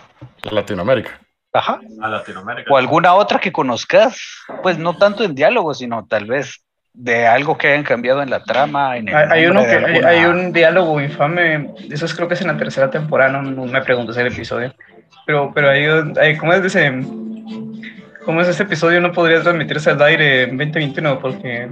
[0.43, 1.19] Latinoamérica.
[1.55, 1.81] Ajá.
[2.03, 2.71] A Latinoamérica.
[2.71, 4.21] O alguna otra que conozcas,
[4.63, 6.63] pues no tanto en diálogo, sino tal vez
[6.95, 8.97] de algo que hayan cambiado en la trama.
[8.97, 12.29] En el Hay, hay uno que hay, alguna- hay un diálogo infame, eso es, creo
[12.29, 14.73] que es en la tercera temporada, no, no me preguntes el episodio.
[15.27, 16.93] Pero, pero hay, ¿cómo es ese?
[18.25, 19.01] ¿Cómo es ese episodio?
[19.01, 21.69] No podría transmitirse al aire en 2021 porque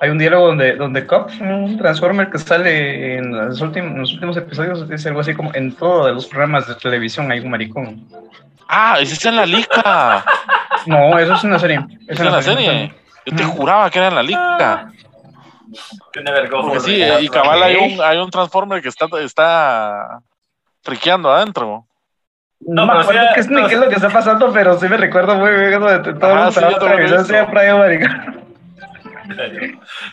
[0.00, 4.12] hay un diálogo donde, donde Cop, un Transformer que sale en los últimos, en los
[4.14, 8.06] últimos episodios, dice algo así como en todos los programas de televisión hay un maricón.
[8.68, 10.24] Ah, ese es en la liga.
[10.86, 11.80] No, eso es una serie.
[12.08, 12.92] Es en la serie.
[13.26, 14.90] Yo te juraba que era en la liga.
[16.12, 16.68] Tiene vergüenza.
[16.68, 20.20] Porque sí, y cabal hay un, hay un Transformer que está, está
[20.82, 21.86] friqueando adentro.
[22.60, 24.88] No, No, me acuerdo qué es, no, qué es lo que está pasando, pero sí
[24.88, 27.24] me recuerdo muy bien eso de todo Ajá, lo sí, yo lo he visto.
[27.24, 28.46] siempre un maricón.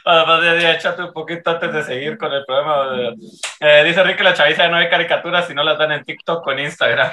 [0.06, 3.14] Además, ya, ya échate un poquito antes de seguir con el programa.
[3.60, 6.46] Eh, dice Rick que la chaviza no hay caricaturas si no las dan en TikTok
[6.46, 7.12] o en Instagram.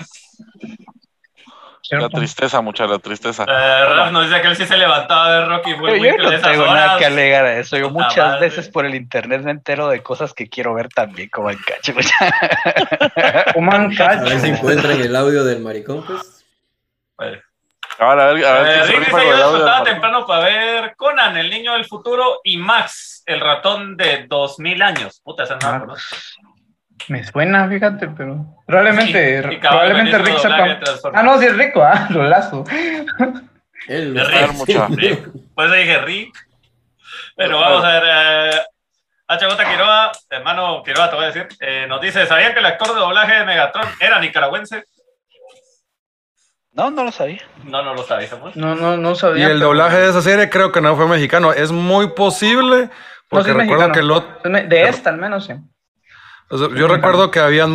[1.90, 3.44] La tristeza, mucha la tristeza.
[3.44, 6.66] Eh, Raf nos dice que él sí se levantaba de Rocky Pero yo no tengo
[6.66, 6.98] nada horas.
[6.98, 7.76] que alegar a eso.
[7.76, 8.40] Yo Puta muchas madre.
[8.40, 11.92] veces por el internet me entero de cosas que quiero ver también, como el cacho.
[13.56, 16.44] Human A ver si encuentran el audio del maricón, pues.
[17.22, 17.40] Eh,
[17.98, 21.72] Cabal, a ver, a ver Eh, quién se yo temprano para ver Conan, el niño
[21.72, 25.20] del futuro, y Max, el ratón de 2000 años.
[25.22, 26.16] Puta, esa no la conozco.
[27.08, 31.10] Me suena, fíjate, pero probablemente, Y- y cabal, probablemente Rick sepa.
[31.14, 32.24] Ah, no, sí es rico, ah, lo.
[33.88, 34.86] Él De lo Rick, mucha.
[34.88, 35.28] Rick.
[35.54, 36.34] Por eso dije Rick.
[37.36, 38.02] Pero vamos a ver.
[38.06, 38.60] Eh,
[39.28, 41.48] HJ Quiroga, hermano Quiroga, te voy a decir.
[41.60, 44.84] eh, nos dice: ¿Sabían que el actor de doblaje de Megatron era nicaragüense?
[46.72, 47.42] No, no lo sabía.
[47.64, 48.54] No, no lo sabíamos.
[48.56, 49.46] No, no, no Y sabía.
[49.46, 51.52] el pero- doblaje de esa serie creo que no fue mexicano.
[51.52, 52.90] Es muy posible, No,
[53.28, 53.92] porque sí es recuerdo mexicano.
[53.94, 54.00] que
[54.48, 55.54] el me- De esta, al menos, sí.
[56.50, 57.70] O sea, yo recuerdo que habían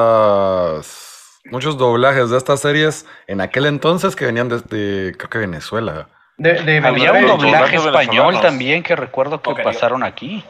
[0.00, 6.08] muchas muchos doblajes de estas series en aquel entonces que venían desde creo que Venezuela.
[6.36, 7.50] De, de Había un Venezuela.
[7.50, 10.44] doblaje español también que recuerdo que pasaron aquí.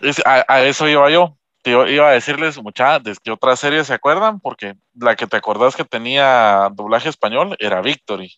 [0.00, 1.36] Es- a, a eso iba yo.
[1.64, 4.40] Yo iba a decirles, mucha, ¿de qué otra serie se acuerdan?
[4.40, 8.34] Porque la que te acordás que tenía doblaje español era Victory.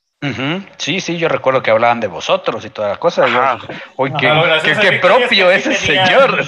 [0.77, 3.27] Sí, sí, yo recuerdo que hablaban de vosotros y toda la cosa.
[3.29, 3.59] Yo, Ajá.
[3.97, 4.29] Uy, qué,
[4.63, 6.41] qué- qué es propio ese señor.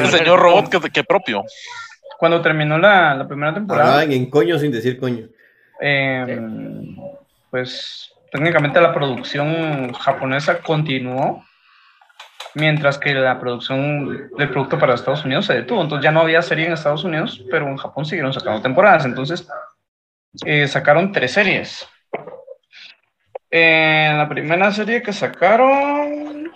[0.00, 1.44] El señor robot que, que propio.
[2.18, 5.26] Cuando terminó la, la primera temporada, Hablaban en coño sin decir coño.
[5.80, 6.40] eh,
[7.50, 11.44] pues técnicamente la producción japonesa continuó,
[12.54, 15.82] mientras que la producción del producto para Estados Unidos se detuvo.
[15.82, 19.04] Entonces ya no había serie en Estados Unidos, pero en Japón siguieron sacando temporadas.
[19.04, 19.46] Entonces
[20.44, 21.88] eh, sacaron tres series.
[23.56, 26.50] En la primera serie que sacaron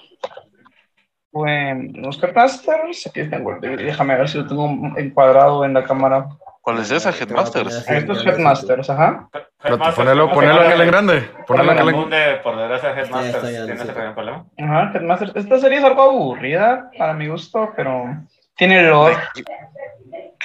[1.30, 3.06] fue los Headmasters.
[3.06, 6.26] Aquí tengo déjame ver si lo tengo encuadrado en la cámara.
[6.60, 7.88] ¿Cuál es esa, Headmasters?
[7.88, 9.28] Estos Headmasters, ajá.
[9.62, 11.30] Headmasters, Ponelo, ¿cómo ponelo aquel en grande.
[11.46, 13.84] Ponelo aquel en Munde, por desgracia, Headmasters está ya, tiene no sé.
[13.84, 14.46] ese pequeño problema.
[14.58, 15.36] Ajá, Headmasters.
[15.36, 18.06] Esta serie es algo aburrida para mi gusto, pero
[18.56, 19.14] tiene lore.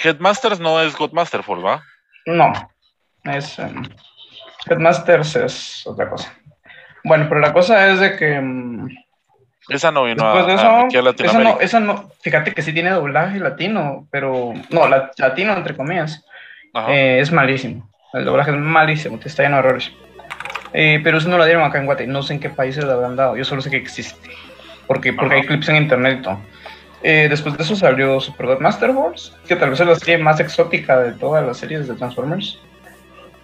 [0.04, 1.82] Headmasters no es Godmasterful, ¿va?
[2.28, 2.54] No,
[3.24, 3.82] es em,
[4.70, 6.32] Headmasters es otra cosa.
[7.04, 8.88] Bueno, pero la cosa es de que em,
[9.70, 11.56] Esa no vino a, de a- eso, aquí a esa Latinoamérica.
[11.56, 16.26] no, esa no, fíjate que sí tiene doblaje latino, pero no, la- latino entre comillas,
[16.90, 17.90] eh, es malísimo.
[18.14, 19.92] El doblaje es malísimo, te está lleno de errores.
[20.74, 22.94] Eh, pero eso no lo dieron acá en Guate, no sé en qué países lo
[22.94, 24.30] habrán dado, yo solo sé que existe,
[24.88, 26.40] porque, porque hay clips en internet y todo.
[27.04, 30.18] Eh, después de eso salió Super God Master Wars, que tal vez es la serie
[30.18, 32.58] más exótica de todas las series de Transformers.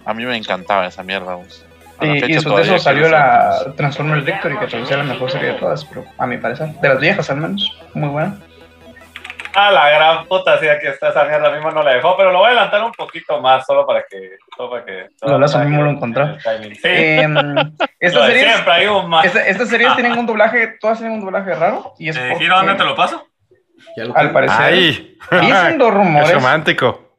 [0.06, 1.34] A mí me encantaba esa mierda.
[1.34, 1.64] vos.
[2.00, 5.52] A la Y, después de eso salió la Transformers Victory, que sea la mejor serie
[5.52, 8.36] de todas, pero a mi parecer, de las viejas al menos, muy buena.
[9.52, 12.38] Ah, la gran puta, sí, aquí está esa mierda mismo no la dejó, pero lo
[12.38, 14.36] voy a adelantar un poquito más, solo para que.
[14.56, 16.24] Solo para que Lo lazo para mismo que- lo encontré.
[16.40, 17.26] Sí.
[17.26, 19.24] Lo estas series, siempre hay un más.
[19.24, 22.46] esta- estas series tienen un doblaje, todas tienen un doblaje raro, y es Eh, porque,
[22.46, 23.26] ¿dónde te lo paso?
[23.96, 25.16] Lo al parecer, ¡Ay!
[25.40, 25.90] dicen los
[26.28, 27.09] ¡Es romántico!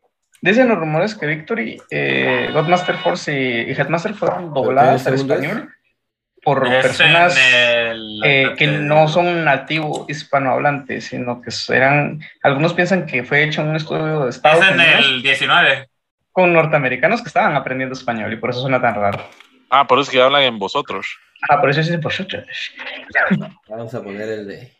[0.41, 5.21] Dicen los rumores que Victory, eh, Godmaster Force y, y Headmaster fueron dobladas al es?
[5.21, 5.69] español
[6.43, 7.55] por Es personas en
[7.91, 13.61] el- eh, que no son nativo hispanohablantes, sino que eran, algunos piensan que fue hecho
[13.61, 15.87] en un estudio de Estados Es en Unidos el 19.
[16.31, 19.23] con norteamericanos que estaban aprendiendo español y por eso suena tan raro.
[19.69, 21.17] Ah, por eso es que hablan en vosotros.
[21.49, 22.43] Ah, por eso es vosotros.
[23.69, 24.71] Vamos a poner el de.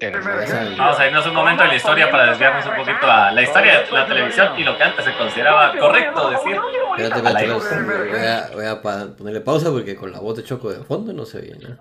[0.00, 3.80] Vamos a irnos un momento en la historia para desviarnos un poquito a la historia
[3.80, 6.56] de la televisión y lo que antes se consideraba correcto decir.
[6.96, 10.70] Espérate, espérate, voy a, voy a pa- ponerle pausa porque con la voz de Choco
[10.70, 11.78] de fondo no se oye nada.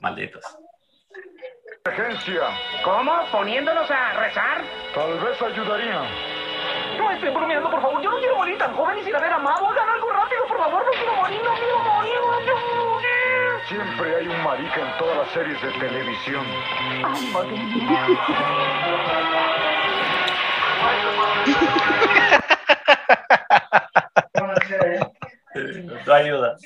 [0.00, 0.44] Malditos.
[1.84, 2.42] Emergencia.
[2.84, 3.12] ¿Cómo?
[3.32, 4.62] ¿Poniéndonos a rezar?
[4.94, 6.02] Tal vez ayudaría.
[6.98, 8.00] No estén bromeando, por favor.
[8.02, 9.66] Yo no quiero morir tan joven y sin haber amado.
[9.66, 10.84] Hagan algo rápido, por favor.
[10.84, 12.89] No quiero morir, no quiero morir, no quiero morir.
[13.68, 16.44] Siempre hay un marica en todas las series de televisión.
[17.04, 18.06] Ay, madre mía.
[26.06, 26.56] No ayuda.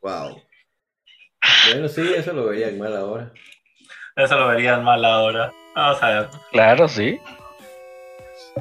[0.00, 0.42] Wow.
[1.70, 3.32] Bueno, sí, eso lo vería mal ahora.
[4.16, 5.52] Eso lo verían mal ahora.
[5.74, 6.28] Vamos a ver.
[6.50, 7.20] Claro, sí.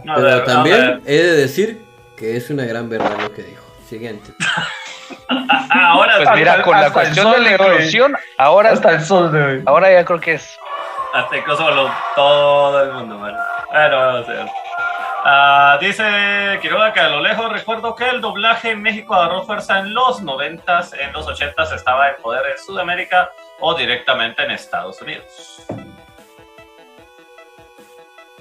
[0.03, 1.01] Pero a también ver.
[1.05, 1.81] he de decir
[2.15, 3.63] que es una gran verdad lo que dijo.
[3.87, 4.31] Siguiente.
[5.29, 9.31] Ah, ahora Pues mira, con la el cuestión de la inclusión, ahora, Hasta el sol
[9.31, 9.63] de hoy.
[9.65, 10.57] ahora ya creo que es.
[11.13, 13.37] Hasta incluso lo- todo el mundo, bueno.
[13.71, 14.47] Bueno, vamos a ver.
[15.23, 19.79] Ah, dice Quiroga que a lo lejos recuerdo que el doblaje en México agarró fuerza
[19.79, 24.99] en los 90s, en los 80s estaba en poder en Sudamérica o directamente en Estados
[25.01, 25.63] Unidos.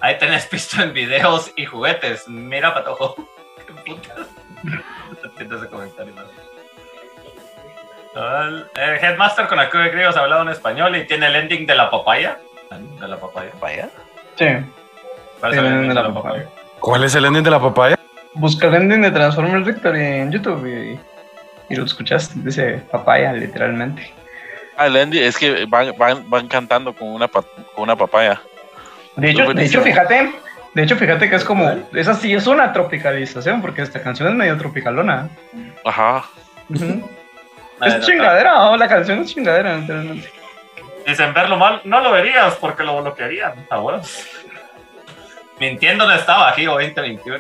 [0.01, 2.27] Ahí tenés visto en videos y juguetes.
[2.29, 3.15] Mira, patojo.
[3.67, 4.15] Qué puta.
[4.63, 6.15] No entiendo ese comentario.
[6.15, 6.50] ¿no?
[8.14, 11.75] El, Headmaster con la que griegos ha hablado en español y tiene el ending de
[11.75, 12.38] la papaya.
[13.01, 13.51] De la papaya.
[13.61, 13.88] Vaya.
[14.37, 14.46] Sí.
[15.40, 16.44] ¿Cuál es el ending de la papaya?
[16.81, 17.96] ¿Cuál es el ending de la papaya?
[18.35, 20.99] Busca el ending de Transformers Victory en YouTube y,
[21.73, 22.35] y lo escuchaste.
[22.37, 24.12] Dice papaya, literalmente.
[24.77, 27.42] Ah, el Andy, es que van, van, van cantando con una, pa-
[27.75, 28.40] con una papaya.
[29.16, 30.33] De hecho, de hecho, fíjate,
[30.73, 34.35] de hecho, fíjate que es como, esa sí es una tropicalización, porque esta canción es
[34.35, 35.29] medio tropicalona.
[35.85, 36.25] Ajá.
[36.70, 37.07] Ujú.
[37.83, 38.77] Es chingadera, ¿no?
[38.77, 40.31] la canción es chingadera, literalmente.
[41.07, 43.66] Dicen verlo mal, no lo verías porque lo bloquearían.
[43.71, 44.01] Ah, bueno.
[45.59, 47.38] Mintiendo no estaba, Giro 2021.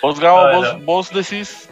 [0.00, 1.70] Vos, Gabo, vos, vos decís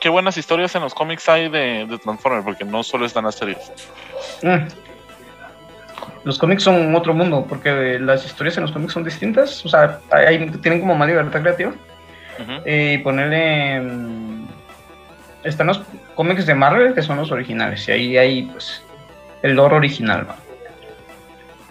[0.00, 3.36] qué buenas historias en los cómics hay de, de Transformers, porque no solo están las
[3.36, 3.72] series.
[4.42, 4.66] Mm.
[6.24, 9.64] Los cómics son otro mundo, porque las historias en los cómics son distintas.
[9.64, 11.72] O sea, hay- tienen como más libertad creativa.
[12.64, 13.80] Eh, y ponerle.
[15.44, 15.82] Están los
[16.14, 17.88] cómics de Marvel, que son los originales.
[17.88, 18.82] Y ahí hay, pues,
[19.42, 20.26] el lore original.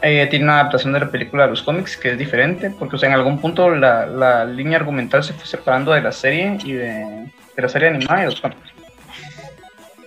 [0.02, 3.00] Eh, tiene una adaptación de la película de los cómics que es diferente, porque, o
[3.00, 6.74] sea, en algún punto la, la línea argumental se fue separando de la serie y
[6.74, 8.72] de, de la serie animada y los cómics.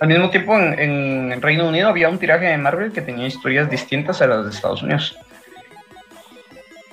[0.00, 3.70] Al mismo tiempo, en, en Reino Unido había un tiraje de Marvel que tenía historias
[3.70, 5.16] distintas a las de Estados Unidos.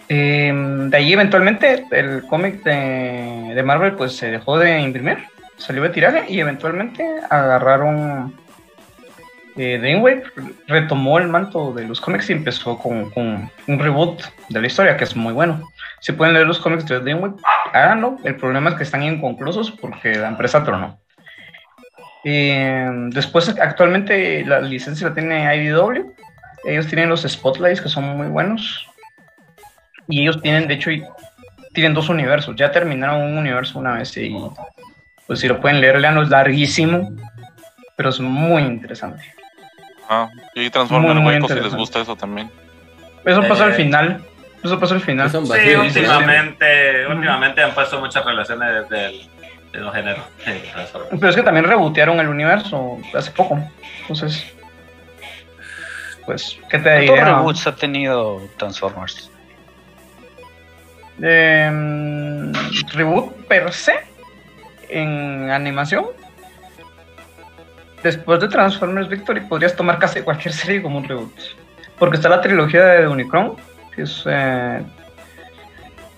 [0.07, 5.19] Eh, de ahí eventualmente el cómic de, de Marvel pues se dejó de imprimir,
[5.61, 8.33] salió de tiraje y eventualmente agarraron
[9.57, 10.23] eh,
[10.67, 15.03] retomó el manto de los cómics y empezó con, un reboot de la historia que
[15.03, 15.69] es muy bueno.
[15.99, 17.35] Si pueden leer los cómics de Dreamwave,
[17.73, 18.17] háganlo.
[18.23, 20.97] El problema es que están inconclusos porque la empresa tronó.
[22.23, 26.13] Eh, después, actualmente la licencia la tiene IDW.
[26.63, 28.87] Ellos tienen los Spotlights que son muy buenos.
[30.07, 30.91] Y ellos tienen, de hecho,
[31.73, 32.55] tienen dos universos.
[32.55, 34.33] Ya terminaron un universo una vez y
[35.31, 37.09] pues si lo pueden leer, leanlo, es larguísimo,
[37.95, 39.23] pero es muy interesante.
[40.09, 42.51] Ah, y Transformer Muy, huecos si les gusta eso también.
[43.23, 44.25] Eso pasa al Eh, final.
[44.61, 45.29] Eso pasa al final.
[45.29, 45.37] Sí,
[45.73, 49.21] últimamente, últimamente han puesto muchas relaciones del,
[49.71, 50.25] de los géneros.
[51.11, 53.57] Pero es que también rebotearon el universo hace poco.
[54.01, 54.53] Entonces,
[56.25, 57.23] pues, ¿qué te ¿Cuántos diría?
[57.37, 59.31] reboots ha tenido Transformers?
[61.21, 62.51] Em,
[62.93, 64.10] reboot per se
[64.91, 66.05] en animación.
[68.03, 71.33] Después de Transformers Victory podrías tomar casi cualquier serie como un reboot.
[71.99, 73.55] Porque está la trilogía de Unicron,
[73.95, 74.81] que es eh,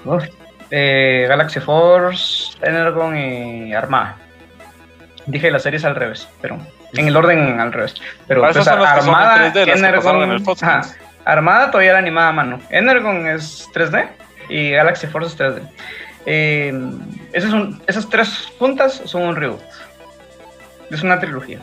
[0.06, 0.24] uf,
[0.72, 4.18] eh, Galaxy Force, Energon y Armada.
[5.26, 6.58] Dije las series al revés, pero
[6.94, 7.96] en el orden al revés.
[8.28, 10.82] Pero pues, en Armada, 3D, las que pasaron en el Fox ajá.
[11.26, 12.60] Armada todavía era animada a mano.
[12.70, 14.08] Energon es 3D
[14.50, 15.70] y Galaxy Force es 3D.
[16.26, 16.74] Eh,
[17.32, 17.54] esas,
[17.88, 19.62] esas tres juntas son un reboot.
[20.90, 21.62] Es una trilogía.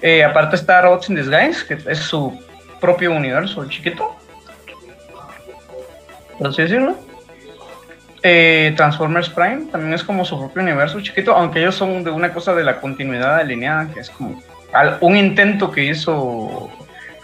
[0.00, 2.38] Eh, aparte está Robots in Disguise, que es su
[2.80, 4.16] propio universo chiquito.
[6.38, 6.96] Por así decirlo.
[8.24, 12.32] Eh, Transformers Prime también es como su propio universo chiquito, aunque ellos son de una
[12.32, 14.40] cosa de la continuidad alineada, que es como
[15.00, 16.70] un intento que hizo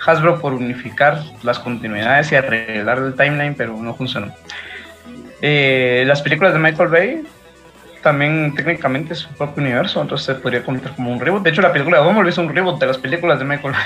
[0.04, 4.34] Hasbro por unificar las continuidades y arreglar el timeline, pero no funcionó.
[5.42, 7.22] Eh, las películas de Michael Bay
[8.02, 11.42] también técnicamente es su propio universo, entonces se podría contar como un reboot.
[11.42, 13.82] De hecho, la película de Bumblebee es un reboot de las películas de Michael Bay.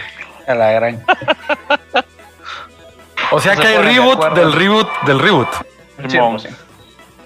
[0.49, 1.03] A la gran.
[3.31, 5.49] O sea Se que hay de reboot del reboot del reboot.
[6.09, 6.49] Sí, sí.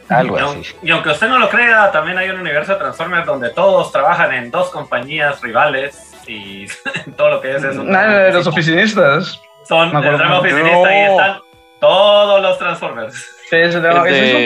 [0.09, 0.45] Algo Y así.
[0.55, 3.91] aunque, y aunque usted no lo crea, también hay un universo de Transformers donde todos
[3.91, 6.67] trabajan en dos compañías rivales y
[7.17, 9.41] todo lo que es es un Nada de los oficinistas.
[9.67, 11.11] Son el drama oficinista y No.
[11.11, 11.39] están
[11.81, 13.36] todos los Transformers.
[13.49, 13.75] Sí, de- es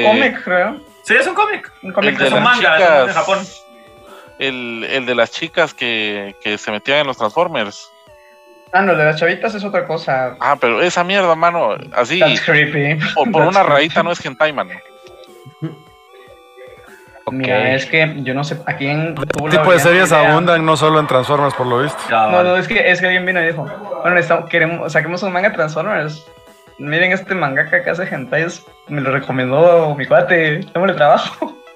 [0.06, 0.80] un cómic, creo.
[1.02, 1.72] Sí, es un cómic.
[1.82, 3.06] Un cómic El de Es un las manga chicas.
[3.06, 3.38] de Japón.
[4.38, 7.90] El, el de las chicas que, que se metían en los Transformers.
[8.72, 10.36] Ah, no, el de las chavitas es otra cosa.
[10.40, 13.02] Ah, pero esa mierda, mano, así, That's creepy.
[13.14, 13.74] por, por That's una creepy.
[13.74, 14.70] rayita no es hentai, mano.
[17.32, 20.32] Mira, es que yo no sé a quién tuvo Este tipo de series idea.
[20.32, 21.98] abundan no solo en Transformers, por lo visto.
[22.10, 22.48] Ya, No, vale.
[22.48, 23.62] no, es que, es que alguien vino y dijo,
[24.02, 26.26] bueno, necesitamos- queremos, saquemos un manga Transformers.
[26.80, 31.56] Miren este mangaka que hace hentais, me lo recomendó mi cuate, démosle trabajo.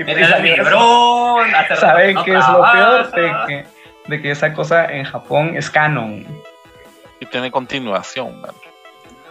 [0.00, 3.10] Y Mira el saben- librón, hace rato ¿Saben no qué es lo peor?
[3.10, 3.66] De que,
[4.06, 6.24] de que esa cosa en Japón es canon.
[7.18, 8.54] Y tiene continuación, mano.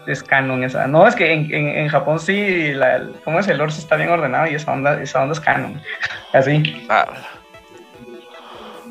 [0.07, 0.85] Es canon esa.
[0.87, 3.47] No, es que en, en, en Japón sí, la, el- ¿cómo es?
[3.47, 5.81] El lore sí está bien ordenado y esa onda, esa onda es canon.
[6.33, 6.85] Así.
[6.89, 7.05] Ah,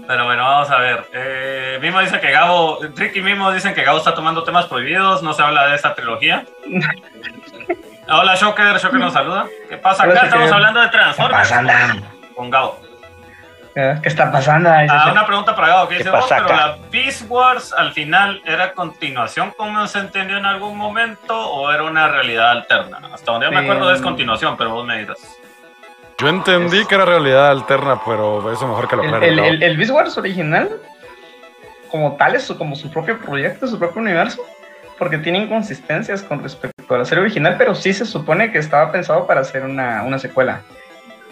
[0.06, 1.04] Pero bueno, vamos a ver.
[1.12, 5.22] Eh, Mimo dice que Gabo, Rick y Mimo dicen que Gabo está tomando temas prohibidos,
[5.22, 6.44] no se habla de esta trilogía.
[8.08, 9.46] Hola Shocker, Shocker nos saluda.
[9.68, 10.22] ¿Qué pasa acá?
[10.24, 12.06] Estamos hablando de ¿Qué está Transformers pasando?
[12.36, 12.80] con Gabo.
[13.74, 13.98] ¿Eh?
[14.02, 14.70] ¿Qué está pasando?
[14.70, 16.20] Ah, una pregunta para Gabo, ¿qué ¿Qué dice vos?
[16.28, 21.36] pasa Pero la Beast Wars al final era continuación como se entendió en algún momento
[21.36, 23.00] o era una realidad alterna.
[23.12, 25.18] Hasta donde yo me acuerdo es continuación, pero vos me dirás.
[26.18, 29.28] Yo entendí que era realidad alterna, pero eso mejor que lo El, aclare.
[29.28, 30.70] el, el, el Beast Wars original,
[31.90, 34.42] como tal, es como su propio proyecto, su propio universo,
[34.98, 38.90] porque tiene inconsistencias con respecto a la serie original, pero sí se supone que estaba
[38.90, 40.62] pensado para hacer una, una secuela.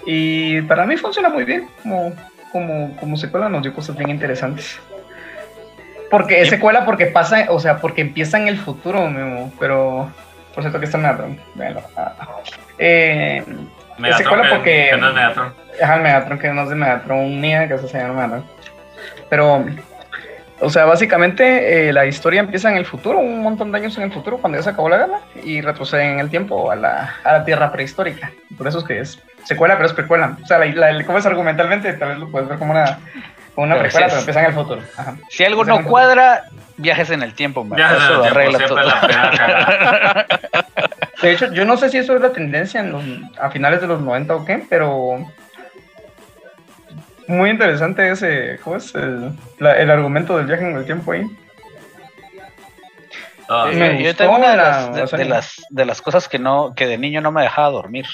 [0.04, 2.12] Y para mí funciona muy bien, como,
[2.52, 4.78] como, como secuela nos dio cosas bien interesantes.
[6.10, 10.12] Porque es secuela porque pasa, o sea, porque empieza en el futuro, Memo, pero
[10.54, 11.40] por cierto que está Megatron.
[11.54, 11.82] véanlo.
[11.96, 12.12] Ah.
[12.78, 13.42] Eh,
[13.98, 15.54] Megatron, secuela que- porque- que no es Megatron.
[15.82, 18.44] Ajá, el Megatron, que no es de Megatron Nia, que eso se llama Megatron.
[19.30, 19.64] Pero,
[20.60, 24.04] o sea, básicamente eh, la historia empieza en el futuro, un montón de años en
[24.04, 27.14] el futuro, cuando ya se acabó la guerra, y retrocede en el tiempo a la,
[27.24, 28.30] a la Tierra prehistórica.
[28.56, 30.36] Por eso es que es secuela, pero es precuela.
[30.42, 31.92] O sea, la, la, ¿cómo es argumentalmente?
[31.94, 32.98] Tal vez lo puedes ver como una,
[33.56, 34.82] una Pero precuela, sí pero empieza en el futuro.
[34.96, 35.16] Ajá.
[35.28, 36.44] Si algo no cuadra,
[36.76, 37.76] viajes en el tiempo, man.
[37.76, 38.82] Viajes en Eso el lo tiempo, arregla todo.
[38.82, 40.26] la.
[41.22, 43.02] De hecho, yo no sé si eso es la tendencia en los,
[43.40, 45.24] a finales de los 90 o qué, pero
[47.28, 48.94] muy interesante ese, ¿cómo es?
[48.94, 51.24] El, la- el argumento del viaje en el tiempo ahí.
[53.48, 53.78] Ah, Sí.
[53.78, 56.38] Yo- Me yo gustó tengo una de la- las, de, las, de las cosas que
[56.38, 58.06] no que de niño no me dejaba dormir.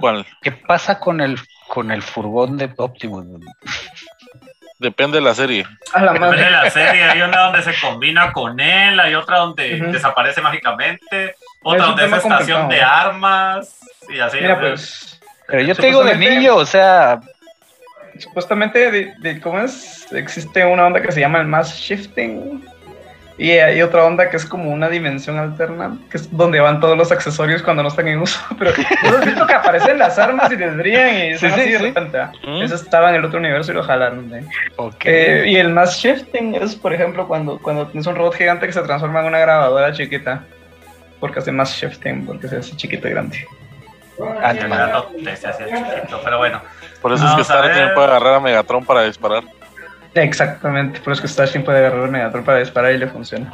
[0.00, 0.26] ¿Cuál?
[0.42, 1.38] ¿Qué pasa con el
[1.68, 3.24] con el furgón de Optimus?
[4.78, 5.66] Depende de la serie.
[5.92, 9.38] A la Depende de la serie, hay una donde se combina con él, hay otra
[9.38, 12.68] donde desaparece mágicamente, otra donde es estación complicado.
[12.68, 14.38] de armas y así.
[14.40, 15.20] Mira, pues.
[15.48, 17.20] Pero yo te digo de niño, o sea,
[18.18, 20.06] supuestamente, de, de- ¿cómo es?
[20.12, 22.64] Existe una onda que se llama el mass shifting.
[23.38, 26.98] Y hay otra onda que es como una dimensión alterna, que es donde van todos
[26.98, 28.40] los accesorios cuando no están en uso.
[28.58, 28.72] Pero
[29.04, 32.18] ¿no has visto que aparecen las armas y les brillan y Sí, sí, de repente?
[32.18, 32.32] ah?
[32.44, 32.62] Mm.
[32.62, 34.34] Eso estaba en el otro universo y lo jalaron.
[34.34, 34.44] ¿eh?
[34.76, 35.04] Ok.
[35.04, 38.72] Eh, y el mass shifting es, por ejemplo, cuando, cuando tienes un robot gigante que
[38.72, 40.42] se transforma en una grabadora chiquita.
[41.20, 43.46] Porque hace mass shifting, porque se hace chiquito y grande.
[44.18, 46.60] Gato se chiquito, pero bueno.
[47.00, 49.44] Por eso es que Star también puede agarrar a Megatron para disparar.
[50.14, 53.52] Exactamente, por eso que Starship puede agarrar el Megatron para disparar y le funciona.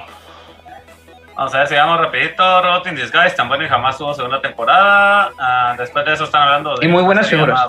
[1.37, 2.63] Vamos a ver si vamos rapidito.
[2.63, 5.31] Robot in Disguise, tan bueno y jamás tuvo segunda temporada.
[5.39, 6.87] Ah, después de eso están hablando de...
[6.87, 7.61] Y muy buenas figuras.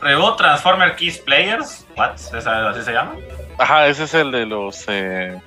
[0.00, 1.86] Reboot Transformer Kiss Players.
[1.96, 2.12] What?
[2.34, 3.12] ¿Esa- ¿Así se llama?
[3.58, 4.84] Ajá, ese es el de los.
[4.88, 5.38] Eh,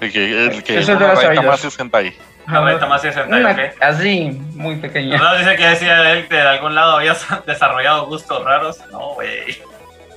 [0.00, 1.44] el que, el que Es el de rayita chavillas.
[1.46, 2.16] más es hentai.
[2.48, 3.58] La reta más 60, Una- ok.
[3.80, 5.18] Así, muy pequeña.
[5.18, 7.16] No, dice que decía él que de algún lado había
[7.46, 8.78] desarrollado gustos raros.
[8.92, 9.60] No, güey.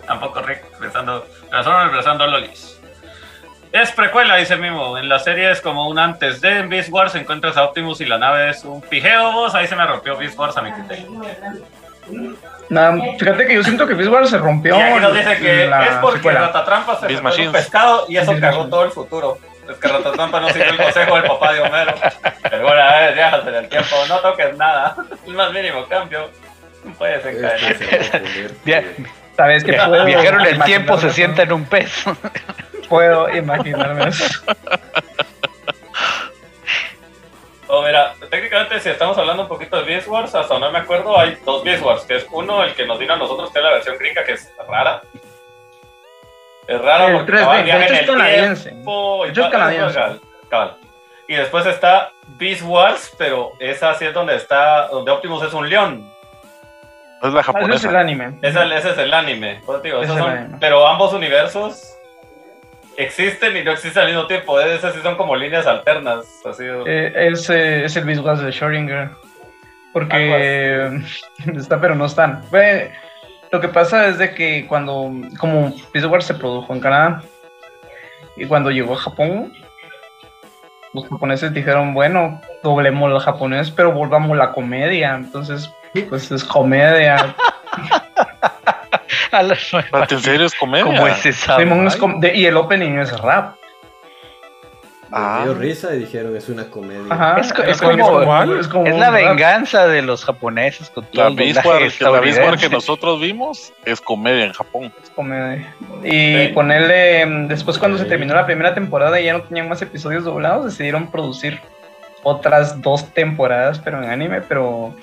[0.09, 1.23] Tampoco Rick pensando.
[1.51, 2.81] Transformers pensando lolis.
[3.71, 4.97] Es precuela, dice Mimo.
[4.97, 6.61] En la serie es como un antes de.
[6.61, 9.31] En Beast Wars encuentras a Optimus y la nave es un pijeo.
[9.33, 11.21] Vos, ahí se me rompió Beast Wars a mi criterio.
[12.69, 14.75] Nada, fíjate que yo siento que Beast Wars se rompió.
[14.79, 16.39] Y aquí nos dice que es porque secuela.
[16.47, 17.51] Ratatrampa se Beast fue un Machines.
[17.51, 19.37] pescado y eso Beast cagó todo el futuro.
[19.69, 21.93] Es que Ratatrampa no siguió el consejo del papá de Homero.
[22.51, 24.95] Alguna vez viajas en el tiempo, no toques nada.
[25.27, 26.31] El más mínimo cambio.
[26.83, 27.23] No puedes
[29.39, 32.03] Sabes que via- puedo Viajero en el tiempo se sienta en un pez.
[32.89, 34.25] Puedo imaginarme eso.
[37.67, 41.17] Oh, mira, técnicamente si estamos hablando un poquito de Beast Wars, hasta donde me acuerdo
[41.17, 43.63] hay dos Beast Wars, que es uno el que nos vino a nosotros, que es
[43.63, 45.01] la versión gringa, que es rara.
[46.67, 48.69] Es rara El porque 3D, cabal, de viaja en el canadiense.
[48.71, 49.99] tiempo y canadiense.
[51.35, 56.08] después está Beast Wars, pero esa sí es donde está, donde Optimus es un león.
[57.21, 58.39] Es la Ah, Ese es el anime.
[58.41, 59.61] Ese, ese es el anime.
[59.65, 60.57] Pues, digo, esos Es el son- anime.
[60.59, 61.95] pero ambos universos
[62.97, 64.59] existen y no existen al mismo tiempo.
[64.59, 66.25] Esas sí son como líneas alternas.
[66.45, 69.09] Así, Eh, es, eh, es el Beast Wars de Schrödinger.
[69.93, 71.01] Porque
[71.57, 72.43] está, pero no están.
[73.51, 77.23] Lo que pasa es de que cuando, como Beast Wars se produjo en Canadá,
[78.37, 79.51] y cuando llegó a Japón,
[80.93, 85.15] los japoneses dijeron, bueno, doblemos el japonés, pero volvamos la comedia.
[85.15, 85.69] Entonces,
[86.09, 87.35] pues es comedia.
[89.31, 90.07] A la nueva.
[90.09, 90.85] ¿En serio es comedia?
[90.85, 91.57] ¿Cómo es esa?
[91.57, 91.99] Simón es vaina?
[91.99, 93.55] com- de- y el opening es rap.
[95.11, 95.39] Ah.
[95.39, 97.01] Me dio risa y dijeron es una comedia.
[97.09, 97.39] Ajá.
[97.39, 98.21] Es co- es como-
[98.59, 103.19] es como Es la venganza de los japoneses con todo La Wars, que la nosotros
[103.19, 104.93] vimos es comedia en Japón.
[105.15, 105.73] comedia.
[106.03, 106.09] Y
[106.47, 106.51] Sí.
[106.53, 110.23] ponerle, mm, después cuando se terminó la primera temporada y ya no tenían más episodios
[110.25, 111.59] doblados, decidieron producir
[112.21, 114.93] otras dos temporadas, pero en anime, pero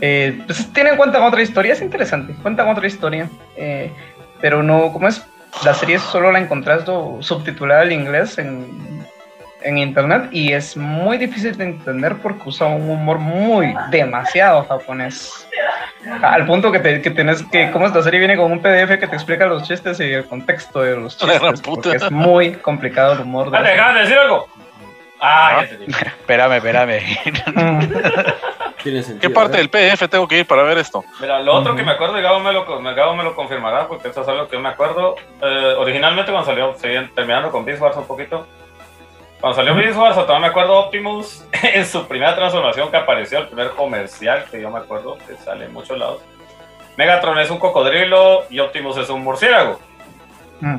[0.00, 3.90] eh, pues tienen cuenta con otra historia, es interesante, cuentan otra historia, eh,
[4.40, 5.26] pero no, ¿cómo es?
[5.64, 6.84] La serie solo la encontrás
[7.20, 9.06] subtitulada al inglés en,
[9.62, 15.48] en internet y es muy difícil de entender porque usa un humor muy demasiado japonés.
[16.22, 19.08] Al punto que, te, que tenés que, como esta serie viene con un PDF que
[19.08, 23.14] te explica los chistes y el contexto de los La chistes, porque es muy complicado
[23.14, 23.50] el humor.
[23.50, 24.46] la ¿Dejaban de decir algo?
[25.20, 25.84] Ah, ya te.
[26.20, 27.00] Espérame, espérame.
[28.86, 29.18] Sentido.
[29.20, 29.70] ¿Qué parte ¿verdad?
[29.72, 31.04] del PDF tengo que ir para ver esto?
[31.20, 33.88] Mira, lo otro que me acuerdo, y Gabo me lo, me- Gabo me lo confirmará,
[33.88, 35.16] porque eso es algo que me acuerdo.
[35.42, 38.46] eh, originalmente, cuando salió, seguí terminando con Beast Wars un poquito.
[39.40, 43.48] Cuando salió Beast Wars, todavía me acuerdo Optimus en su primera transformación que apareció, el
[43.48, 46.22] primer comercial que yo me acuerdo, que sale en muchos lados.
[46.96, 49.80] Megatron es un cocodrilo y Optimus es un murciélago.
[50.60, 50.76] Mm.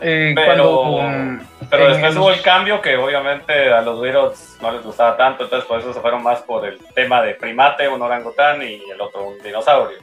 [0.00, 4.70] Eh, Pero- cuando, Pero en después hubo el cambio que obviamente a los Widows no
[4.72, 8.02] les gustaba tanto, entonces por eso se fueron más por el tema de primate, un
[8.02, 9.96] orangután y el otro un dinosaurio.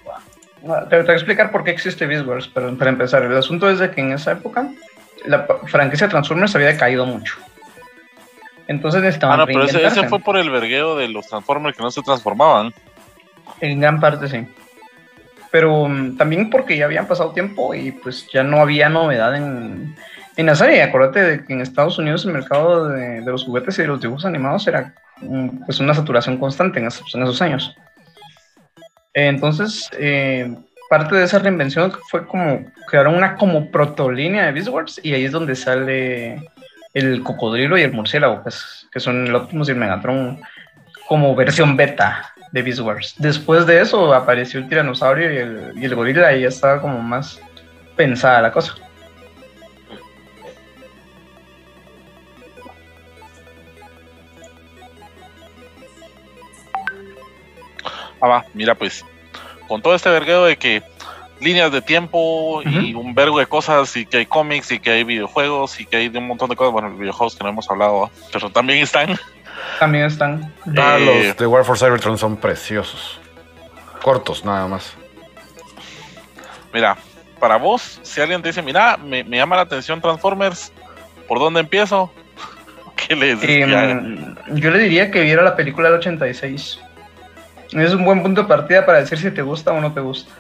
[0.68, 3.38] Ah, Te, te voy a explicar por qué existe Beast Wars, pero para empezar, el
[3.38, 4.68] asunto es de que en esa época
[5.26, 7.36] la franquicia Transformers había decaído mucho.
[8.68, 11.92] Entonces Ah, necesitaban no, pero ese, fue por el vergueo de los Transformers que no
[11.92, 12.74] se transformaban.
[13.62, 14.48] En gran parte sí.
[15.54, 19.96] Pero mm, también porque ya habían pasado tiempo y pues ya no había novedad en,
[20.36, 20.82] en la serie.
[20.82, 24.26] Acuérdate de que en Estados Unidos el mercado de, los juguetes y de los dibujos
[24.26, 27.76] animados era mm, pues una saturación constante en esos, años.
[29.14, 30.58] Entonces, eh,
[30.90, 35.26] parte de esa reinvención fue como crearon una como protolínea de Beast Wars y ahí
[35.26, 36.50] es donde sale
[36.96, 40.42] el cocodrilo y el murciélago, pues, que son el Optimus y el Megatron
[41.08, 43.16] como versión beta de Beast Wars.
[43.18, 47.00] Después de eso apareció el tiranosaurio y el, y el gorila y ya estaba como
[47.02, 47.42] más
[47.96, 48.76] pensada la cosa.
[58.22, 59.04] Ah, va, mira, pues,
[59.68, 60.84] con todo este vergueo de que
[61.42, 65.04] líneas de tiempo y un vergo de cosas y que hay cómics y que hay
[65.04, 66.72] videojuegos y que hay de un montón de cosas.
[66.72, 69.18] Bueno, los videojuegos que no hemos hablado, pero también están.
[69.84, 70.54] También están.
[70.78, 73.20] Ah, Eh, los de War for Cybertron son preciosos.
[74.02, 74.96] Cortos, nada más.
[76.74, 76.96] Mira,
[77.38, 80.72] para vos, si alguien te dice, mira, me, me llama la atención Transformers,
[81.28, 82.10] ¿por dónde empiezo?
[82.96, 83.32] ¿Qué le?
[83.32, 86.80] Em, yo le diría que viera la película del 86.
[87.74, 90.32] Es un buen punto de partida para decir si te gusta o no te gusta.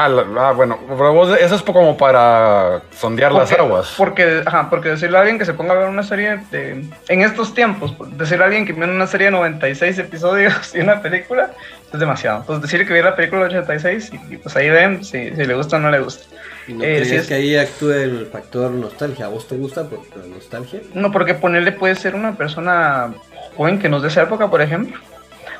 [0.00, 3.94] Ah, la- ah, bueno, pero vos, eso es como para sondear las aguas.
[3.96, 7.22] Porque, ajá, porque decirle a alguien que se ponga a ver una serie de, en
[7.22, 11.50] estos tiempos, decirle a alguien que viera una serie de 96 episodios y una película,
[11.92, 12.40] es demasiado.
[12.40, 15.44] Entonces decirle que viera la película del 86 y, y pues ahí ven si, si
[15.44, 16.24] le gusta o no le gusta.
[16.68, 19.24] ¿Y no Eh, crees si es- que ahí actúe el factor nostalgia?
[19.26, 20.80] ¿A vos te gusta por nostalgia?
[20.94, 23.14] No, porque ponerle puede ser una persona
[23.56, 24.98] joven que nos de esa época, por ejemplo.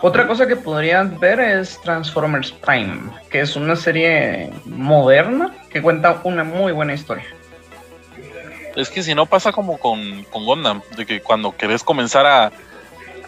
[0.01, 6.21] Otra cosa que podrían ver es Transformers Prime, que es una serie moderna que cuenta
[6.23, 7.25] una muy buena historia.
[8.77, 12.53] Es que si no pasa como con, con Gundam, de que cuando querés comenzar a,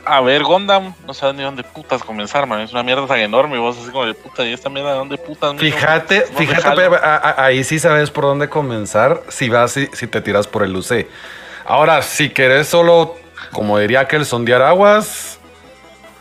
[0.04, 2.60] a ver Gundam, no sabes ni dónde putas comenzar, man.
[2.60, 4.98] Es una mierda tan enorme y vos así como de puta, ¿y esta mierda de
[4.98, 5.56] dónde putas?
[5.58, 10.06] Fíjate, ¿Dónde fíjate, a- a- ahí sí sabes por dónde comenzar si vas y si
[10.06, 11.08] te tiras por el UC.
[11.64, 13.16] Ahora, si querés solo,
[13.50, 15.39] como diría aquel, sondear aguas.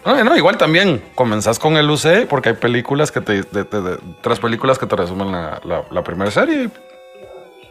[0.05, 3.81] No, no, igual también comenzás con el UC porque hay películas que te, de- de-
[3.81, 6.69] de- tres películas que te resumen la, la- la primera serie.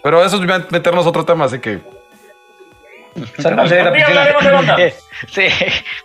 [0.03, 1.81] Pero eso es met- meternos a otro tema, así que.
[4.79, 4.95] Eh,
[5.29, 5.47] Sí,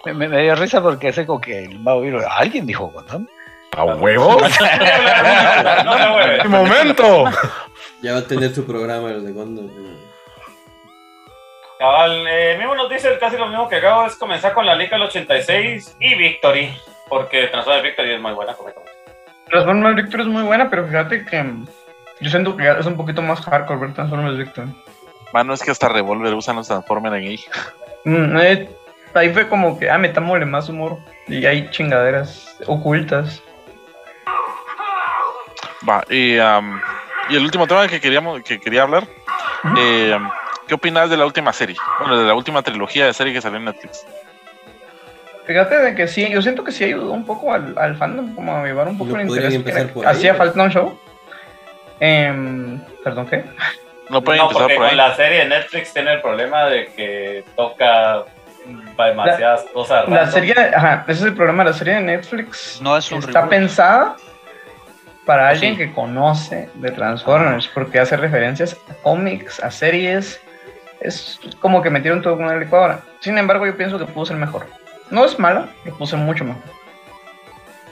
[0.06, 3.28] me, me- me dio risa porque ese como que el mago vino, alguien dijo Gundam.
[3.76, 4.38] a huevo.
[4.42, 6.44] No te mueves.
[6.46, 7.26] ¡Mi momento!
[8.02, 9.70] Ya va a tener su programa los de Gondom.
[11.84, 14.92] Cabal, eh, mismo nos dice casi lo mismo que acabo, es comenzar con la Liga
[14.92, 16.74] del 86 y Victory,
[17.10, 18.56] porque Transformers Victory es muy buena.
[19.50, 21.68] Transformers Victor es muy buena, pero fíjate que mm,
[22.22, 24.68] yo siento que es un poquito más hardcore ver Transformers Victor.
[25.34, 27.40] Mano, es que hasta Revolver usan los Transformers en ahí.
[28.06, 28.70] Mm, eh,
[29.14, 31.00] ahí fue como que, ah, metámosle más humor.
[31.28, 33.44] Y hay chingaderas ocultas.
[35.90, 36.82] Va, y, am,
[37.30, 39.06] y el último tema que queríamos que quería hablar,
[39.78, 40.18] eh,
[40.74, 41.76] ¿qué opinas de la última serie?
[42.00, 44.08] Bueno, de la última trilogía de serie que salió en Netflix.
[45.46, 48.56] Fíjate de que sí, yo siento que sí ayudó un poco al, al fandom, como
[48.56, 49.92] a llevar un poco No el interés.
[49.92, 51.00] que Hacía falta un show.
[52.00, 53.44] Em, Perdón, ¿qué?
[54.10, 54.90] No pueden No, empezar porque por ahí.
[54.90, 58.24] con la serie de Netflix tiene el problema de que toca
[58.98, 63.12] demasiadas cosas La serie, ajá, ese es el problema, la serie de Netflix No es
[63.12, 63.50] un está reboot.
[63.50, 64.16] pensada
[65.26, 65.78] para Pues alguien sí.
[65.80, 70.42] que conoce de Transformers, porque hace referencias a cómics, a series,
[71.04, 73.02] es como que metieron todo con una licuadora.
[73.20, 74.68] Sin embargo, yo pienso que pudo ser mejor.
[75.12, 76.64] No es mala, pudo ser mucho mejor.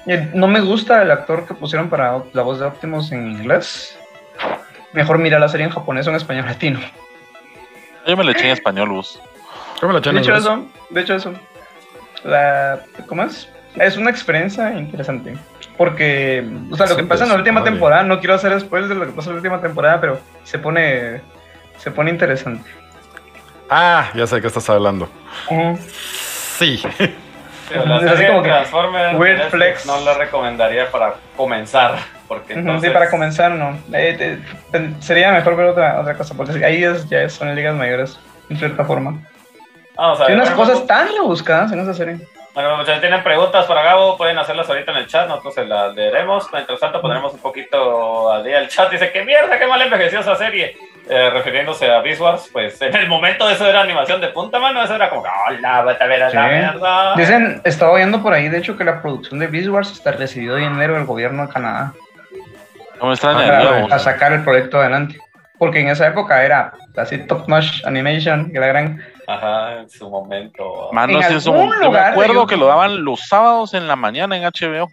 [0.05, 3.99] Y no me gusta el actor que pusieron para la voz de Optimus en inglés.
[4.93, 6.79] Mejor mira la serie en japonés o en español latino.
[8.07, 9.19] Yo me le eché en español, Luz.
[9.79, 11.33] Yo me lo eché en De hecho, eso, de hecho, eso.
[12.23, 13.47] La, ¿Cómo es?
[13.75, 15.35] Es una experiencia interesante.
[15.77, 18.95] Porque, o sea, lo que pasa en la última temporada, no quiero hacer spoilers de
[18.95, 21.21] lo que pasa en la última temporada, pero se pone,
[21.77, 22.69] se pone interesante.
[23.73, 25.07] Ah, ya sé de qué estás hablando.
[25.49, 25.79] Ujú.
[26.57, 26.83] Sí.
[27.69, 29.85] Pero la serie como que Transformers weird Netflix flex.
[29.85, 31.95] no la recomendaría para comenzar.
[32.27, 33.79] Porque entonces, Sí, para comenzar, no.
[33.93, 34.39] Eh,
[34.99, 38.19] sería mejor ver otra, otra cosa, porque ahí es, ya son ligas mayores,
[38.49, 39.19] en cierta forma.
[39.95, 42.17] Vamos a Hay ver, unas bueno, cosas tan rebuscadas en esa serie.
[42.53, 45.95] Bueno, muchachos, tienen preguntas para Gabo, pueden hacerlas ahorita en el chat, nosotros se las
[45.95, 46.47] leeremos.
[46.51, 48.91] Mientras tanto, pondremos un poquito al día el chat.
[48.91, 50.75] Dice, ¡qué mierda, qué mal envejeció esa serie!
[51.09, 54.81] Eh, refiriéndose a Beast Wars, pues en el momento eso era animación de punta mano,
[54.83, 57.15] eso era como, ¡hola, vete a ver a la mierda!
[57.15, 60.55] Dicen, estaba oyendo por ahí, de hecho, que la producción de Beast Wars está recibido
[60.55, 61.93] dinero del gobierno de Canadá.
[63.01, 63.91] Me extraña, para, digamos.
[63.91, 65.17] a sacar el proyecto adelante.
[65.57, 69.03] Porque en esa época era así top notch animation, que la gran...
[69.27, 70.89] Ajá, en su momento.
[70.91, 74.35] Mano, en eso- algún yo me acuerdo que lo daban los sábados en la mañana
[74.37, 74.89] en HBO.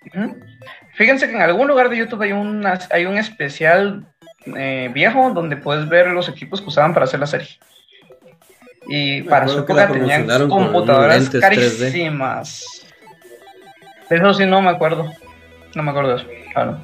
[0.95, 4.05] Fíjense que en algún lugar de YouTube hay, una, hay un especial
[4.57, 7.49] eh, viejo donde puedes ver los equipos que usaban para hacer la serie.
[8.89, 11.41] Y Me para su época tenían computadoras lentes 3D.
[11.41, 12.65] carísimas.
[14.09, 15.13] Eso sí no me acuerdo.
[15.75, 16.27] No me acuerdo de eso.
[16.53, 16.79] claro.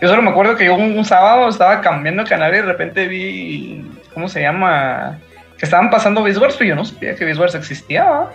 [0.00, 2.62] Yo solo me acuerdo que yo un, un sábado estaba cambiando el canal y de
[2.62, 5.18] repente vi, ¿cómo se llama?
[5.56, 8.04] Que estaban pasando Beast Wars, pero yo no sabía que Beast Wars existía.
[8.04, 8.32] ¿va?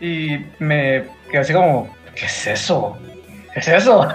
[0.00, 2.98] Y me quedé así como, ¿qué es eso?
[3.54, 4.08] ¿Qué es eso?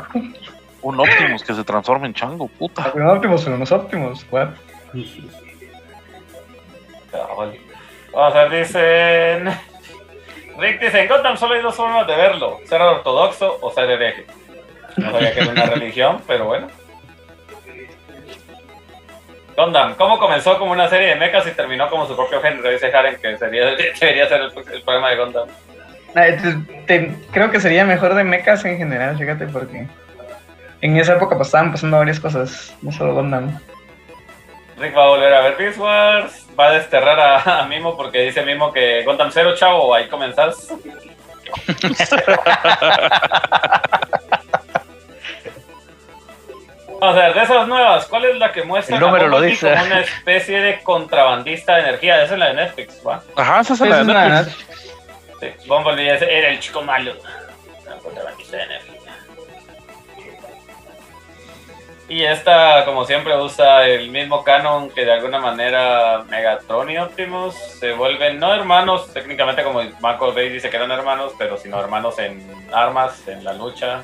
[0.86, 2.92] Un Optimus que se transforma en chango, puta.
[2.94, 4.24] Un Optimus, pero unos Optimus?
[7.12, 7.58] Cabal.
[8.14, 9.60] Vamos a ver, dicen.
[10.60, 14.26] Rick dice: En Gotham solo hay dos formas de verlo: ser ortodoxo o ser hereje.
[14.98, 16.68] No sabía que era una religión, pero bueno.
[19.58, 22.70] Gundam, ¿cómo comenzó como una serie de mechas y terminó como su propio género?
[22.70, 23.66] Dice Haren que sería,
[24.00, 25.48] debería ser el, el problema de Gundam.
[26.16, 26.38] Eh,
[26.88, 29.88] te- te- creo que sería mejor de mechas en general, fíjate, porque
[30.86, 33.60] en esa época pues, estaban pasando varias cosas, no solo Gundam.
[34.78, 38.20] Rick va a volver a ver Beast Wars, va a desterrar a, a Mimo porque
[38.22, 40.68] dice Mimo que Gundam Zero, chavo, ahí comenzás.
[47.00, 49.34] Vamos a ver, de esas nuevas, ¿cuál es la que muestra El número a lo
[49.36, 49.70] Bumblebee dice.
[49.72, 52.24] como una especie de contrabandista de energía?
[52.24, 53.22] Esa es la de Netflix, ¿va?
[53.36, 54.68] Ajá, esa es la de una- Netflix.
[55.40, 57.14] Sí, Bumblebee era el chico malo.
[57.86, 58.95] Era contrabandista de energía.
[62.08, 67.56] Y esta, como siempre, usa el mismo canon que de alguna manera Megatron y Optimus
[67.56, 72.20] se vuelven no hermanos, técnicamente como Michael Bay dice que eran hermanos, pero sino hermanos
[72.20, 74.04] en armas, en la lucha.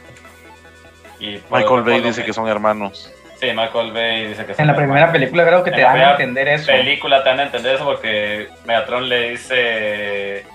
[1.20, 3.14] Y por- Michael Bay lo dice que son hermanos.
[3.39, 5.14] Sí, Michael Bay dice que son En la primera hermanos.
[5.20, 6.72] película creo que En te dan a entender eso.
[6.72, 10.45] película te van a entender eso porque Megatron le dice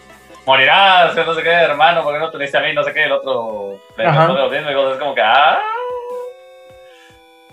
[0.45, 3.05] morirás, yo no sé qué, hermano, porque no te dice a mí, no sé qué,
[3.05, 5.61] el otro le responde lo mismo y cosas, es como que ah.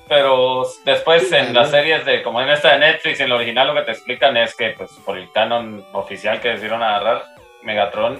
[0.08, 3.74] Pero después en las series de, como en esta de Netflix, en el original lo
[3.76, 7.24] que te explican es que pues por el canon oficial que decidieron agarrar,
[7.62, 8.20] Megatron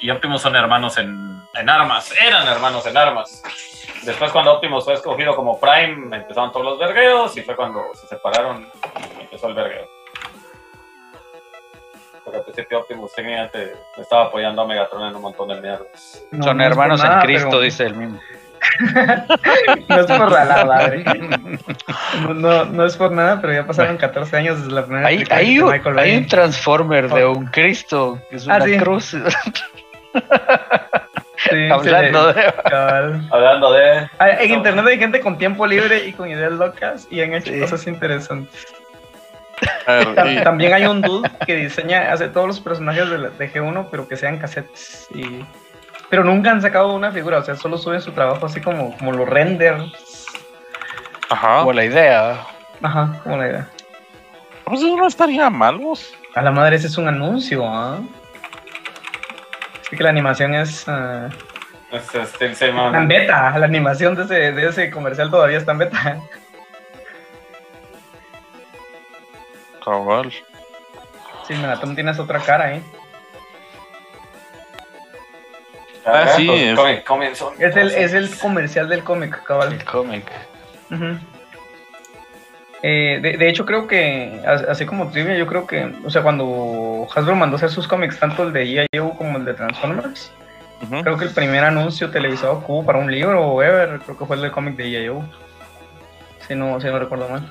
[0.00, 3.42] y Optimus son hermanos en, en armas, eran hermanos en armas.
[4.02, 8.06] Después cuando Optimus fue escogido como Prime, empezaron todos los vergueos y fue cuando se
[8.06, 8.70] separaron
[9.18, 9.88] y empezó el vergueo.
[12.24, 16.22] Porque al principio Optimus técnicamente estaba apoyando a Megatron en un montón de mierdas.
[16.30, 18.20] No, Son no hermanos nada, en Cristo, pero- dice el mismo.
[19.88, 21.04] No es por la madre.
[22.22, 25.24] No, no, no es por nada, pero ya pasaron 14 años desde la primera Hay,
[25.30, 26.16] hay de Michael hay Bay.
[26.18, 28.76] un Transformer de un Cristo, que es Ah, una sí.
[28.78, 29.04] cruz.
[29.06, 29.20] Sí,
[31.70, 32.52] Hablando sí, de-.
[33.30, 34.08] Hablando de...
[34.18, 37.52] Ah, En internet hay gente con tiempo libre y con ideas locas y han hecho
[37.52, 37.60] Sí.
[37.60, 38.66] cosas interesantes.
[39.86, 43.88] Ver, También hay un dude que diseña, hace todos los personajes de, la- de G1,
[43.90, 45.06] pero que sean cassettes.
[45.14, 45.44] Y...
[46.10, 49.12] Pero nunca han sacado una figura, o sea, solo suben su trabajo así como, como
[49.12, 50.26] los renders.
[51.30, 51.60] Ajá.
[51.60, 52.44] Como la idea.
[52.82, 53.68] Ajá, como la idea.
[54.64, 56.12] Pues eso no estaría mal, vos.
[56.34, 58.00] A la madre, ese es un anuncio, ¿ah?
[59.80, 60.88] Así que la animación es.
[60.88, 61.28] ah,
[61.92, 65.72] Es, este, se está en beta, la animación de ese, de ese comercial todavía está
[65.72, 66.20] en beta.
[69.84, 70.32] Cabal.
[71.46, 72.82] Sí, Megatron tienes otra cara, ¿eh?
[76.06, 77.04] Ah, sí, Pues,
[77.58, 79.72] es- el, es el comercial del cómic, cabal.
[79.72, 80.24] El cómic.
[82.82, 86.22] Eh, de, de hecho, creo que, as- así como trivia, yo creo que, o sea,
[86.22, 89.10] cuando Hasbro mandó hacer sus cómics, tanto el de G.I.O.
[89.16, 90.32] como el de Transformers,
[91.02, 94.24] creo que el primer anuncio televisado que hubo para un libro o ever, creo que
[94.24, 95.22] fue el del cómic de G.I.O.
[96.48, 97.46] Si no, si no recuerdo mal.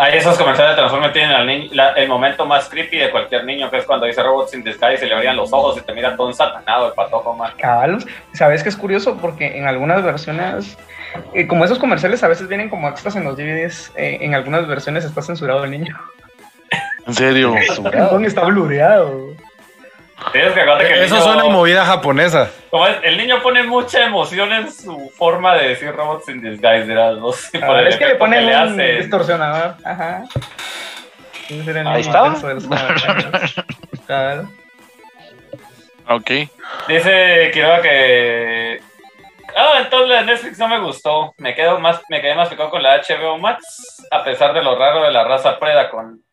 [0.00, 3.44] Ahí esos comerciales de Transformers tienen al niño- la- el momento más creepy de cualquier
[3.44, 5.80] niño, que es cuando dice Robots in Disguise y se le abrían los ojos y
[5.80, 7.52] te mira todo ensatanado el patojo, man.
[7.58, 7.98] Cabal,
[8.32, 9.16] ¿sabes qué es curioso?
[9.20, 10.78] Porque en algunas versiones,
[11.34, 14.68] eh, como esos comerciales a veces vienen como extras en los DVDs, eh, en algunas
[14.68, 15.98] versiones está censurado el niño.
[17.06, 17.54] En serio.
[18.24, 19.32] Está blureado.
[20.32, 22.50] Tienes que acordarte que el Eso niño- suena a movida japonesa.
[22.70, 26.86] como es, el niño pone mucha emoción en su forma de decir Robots in Disguise,
[27.32, 29.76] sé, por Ah, el es que le ponen le un distorsionador.
[29.84, 30.24] Ajá.
[31.50, 33.54] Era Ahí comerciales.
[34.06, 34.48] Cabal.
[36.10, 36.30] Ok.
[36.88, 38.80] Dice Quiroga que.
[39.56, 41.34] Ah, entonces la Netflix no me gustó.
[41.36, 44.74] Me quedo más, me quedé más picado con la HBO Max, a pesar de lo
[44.78, 46.20] raro de la raza Predacon.
[46.22, 46.27] Es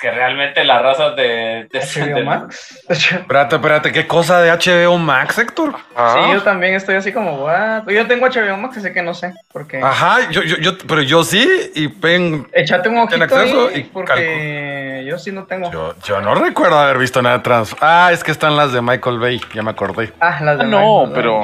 [0.00, 1.68] que realmente las razas de.
[1.70, 2.84] de- HBO de- Max.
[2.88, 5.74] Espérate, espérate, ¿qué cosa de HBO Max, Héctor?
[5.94, 7.86] Ah, Sí, yo también estoy así como, what?
[7.88, 9.32] Yo tengo HBO Max, así que no sé.
[9.52, 9.78] Porque.
[9.78, 13.84] Ajá, yo, yo, yo, pero yo sí, y ven, Échate un ojito acceso ahí, y
[13.84, 15.70] porque yo sí no tengo.
[15.70, 17.76] yo, yo no recuerdo haber visto nada trans.
[17.80, 20.12] Ah, es que están las de Michael Bay, ya me acordé.
[20.20, 21.42] Ah, las de Ah, no, pero.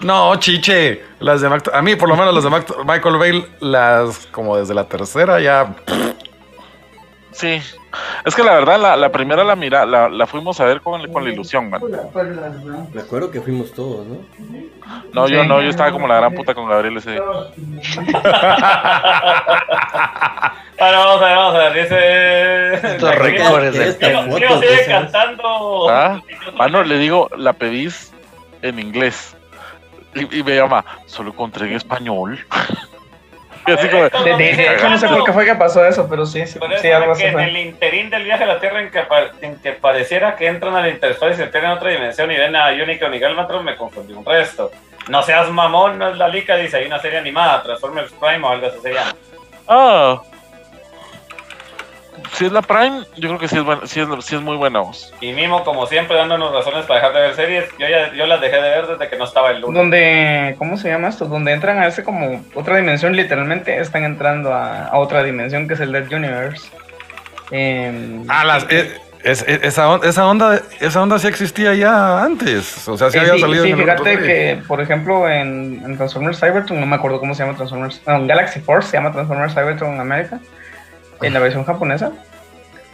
[0.00, 3.46] No, chiche, las de Mac- a mí por lo menos las de Mac- Michael Bay,
[3.60, 5.68] las como desde la tercera ya.
[7.32, 7.60] Sí.
[8.24, 11.10] Es que la verdad, la, la primera la mira, la, la fuimos a ver con,
[11.12, 11.82] con la ilusión, man.
[12.92, 14.18] Me acuerdo que fuimos todos, ¿no?
[15.12, 17.22] No, yo no, yo estaba como la gran puta con Gabriel ese día.
[20.78, 21.82] Bueno, vamos a ver, vamos a ver.
[21.82, 22.86] Dice.
[22.94, 25.88] Estos récords de Estas fotos sigue cantando.
[25.88, 26.20] Ah,
[26.56, 28.12] mano, le digo, la pedís
[28.62, 29.36] en inglés.
[30.14, 32.38] Y, y me llama, solo encontré en español.
[33.66, 36.08] Y así como, De, de- de hecho, no sé por qué fue que pasó eso,
[36.08, 36.58] pero sí, sí,
[36.90, 39.02] algo así en el interín del viaje a la Tierra en que,
[39.42, 42.56] en que pareciera que entran al interespacio y se pierden en otra dimensión y ven
[42.56, 44.70] a Unicron y Galvatron, me confundí un resto.
[45.08, 48.50] No seas mamón, no es la lica, dice, hay una serie animada, Transformers Prime o
[48.50, 49.14] algo así se llama.
[49.68, 50.20] Ah.
[52.32, 54.56] Si es la Prime, yo creo que sí es, buena, sí es, sí es muy
[54.56, 55.12] buena voz.
[55.20, 57.64] Y Mimo, como siempre, dándonos razones para dejar de ver series.
[57.78, 59.76] Yo ya yo las dejé de ver desde que no estaba el lunes.
[59.78, 61.26] Donde, ¿cómo se llama esto?
[61.26, 65.74] Donde entran a ese como otra dimensión, literalmente están entrando a, a otra dimensión que
[65.74, 66.68] es el Dead Universe.
[67.50, 72.22] Em, Ah, las, eh, es- es- esa, on- esa onda esa onda sí existía ya
[72.24, 72.88] antes.
[72.88, 74.56] O sea, sí Eh, había sí, salido sí, en el otro fíjate serie.
[74.56, 78.16] que, por ejemplo, en, en Transformers Cybertron, no me acuerdo cómo se llama Transformers, no,
[78.16, 80.40] en Galaxy Force se llama Transformers Cybertron en América,
[81.22, 82.12] en la versión japonesa.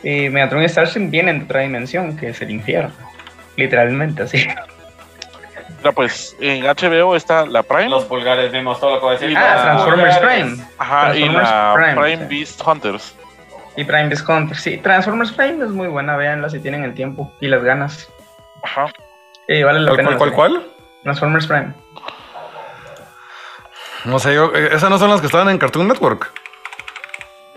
[0.03, 2.93] Y Megatron y Starscream vienen de otra dimensión, que es el infierno,
[3.57, 4.47] literalmente así.
[5.79, 7.89] Mira, pues en HBO está la Prime.
[7.89, 9.31] Los pulgares vimos todo lo que voy a decir.
[9.31, 10.57] Y Ah, Transformers Prime.
[10.79, 12.37] Ajá, y Transformers la Prime, Prime, sí.
[12.37, 13.14] Beast Hunters.
[13.76, 17.33] Y Prime Beast Hunter, sí, Transformers Prime es muy buena, véanla si tienen el tiempo
[17.41, 18.09] y las ganas.
[18.64, 18.87] Ajá.
[19.47, 20.16] Y vale la ¿Cuál, pena.
[20.16, 20.66] cuál, cuál, cuál?
[21.05, 21.72] Transformers Prime.
[24.05, 26.33] No sé, yo, eh, esas no son las que estaban en Cartoon Network.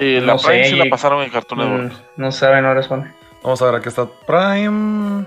[0.01, 1.93] Y la No sé, sí la pasaron en Cartoon Network.
[1.93, 3.11] Mm, no sabe, no responde.
[3.43, 5.25] Vamos a ver, aquí está Prime.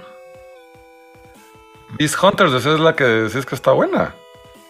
[1.90, 4.12] Beast Hunters, esa es la que decís que está buena.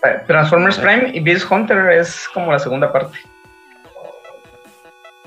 [0.04, 3.18] Eh, Transformers Prime y Beast Hunter es como la segunda parte.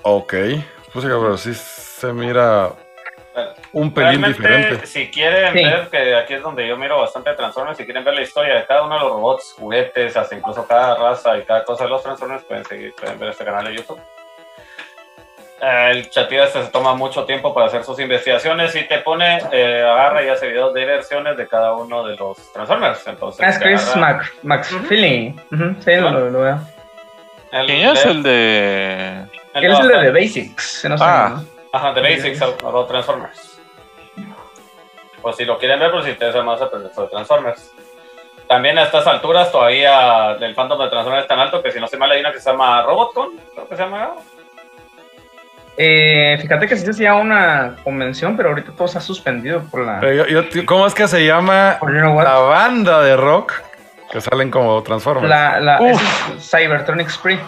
[0.03, 0.33] Ok.
[0.93, 2.69] Pues sí, pero sí se mira
[3.71, 4.85] un pelín Realmente, diferente.
[4.85, 5.63] si quieren Sí.
[5.63, 8.65] ver, que aquí es donde yo miro bastante Transformers, si quieren ver la historia de
[8.65, 12.01] cada uno de los robots, juguetes, hasta incluso cada raza y cada cosa de los
[12.03, 13.99] Transformers, pueden, seguir, pueden ver este canal de YouTube.
[15.59, 19.39] Eh, El chatilla este se toma mucho tiempo para hacer sus investigaciones y te pone,
[19.51, 23.05] eh, agarra y hace videos de versiones de cada uno de los Transformers.
[23.07, 23.95] Entonces, Ah, es Chris
[24.43, 25.31] Max Feeling.
[25.51, 26.59] Ujú, sí, lo, lo- lo veo.
[27.51, 29.25] el ¿Quién es de- el de.?
[29.55, 30.63] el Él es el de The Basics.
[30.81, 31.29] si no sé, Ah.
[31.37, 31.45] ¿no?
[31.73, 33.59] Ajá, The Basics of Transformers.
[35.21, 37.73] Pues si lo quieren ver, pues si te interesa más aprender sobre Transformers.
[38.47, 41.87] También a estas alturas todavía el fandom de Transformers es tan alto que si no
[41.87, 44.11] se mal hay una que se llama Robotcon, creo que se llama.
[45.77, 49.85] Eh, fíjate que sí se hacía una convención, pero ahorita todo se ha suspendido por
[49.85, 49.99] la.
[49.99, 53.53] Pero yo- yo- ¿Cómo es que se llama you know la banda de rock
[54.11, 55.29] que salen como Transformers?
[55.29, 55.99] La, la, es
[56.49, 57.39] Cybertronic Spree.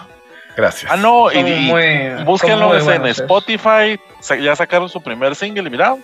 [0.56, 0.92] Gracias.
[0.92, 3.22] Ah, no, y, Son y muy- búsquenlo en buenos esos.
[3.22, 4.00] Spotify.
[4.42, 5.96] Ya sacaron su primer single y mira,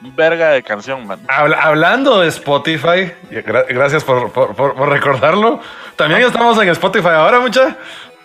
[0.00, 1.18] verga de canción, man.
[1.28, 5.60] Habla- hablando de Spotify, gra- gracias por, por- por- por recordarlo.
[5.96, 7.76] También estamos en Spotify ahora, mucha.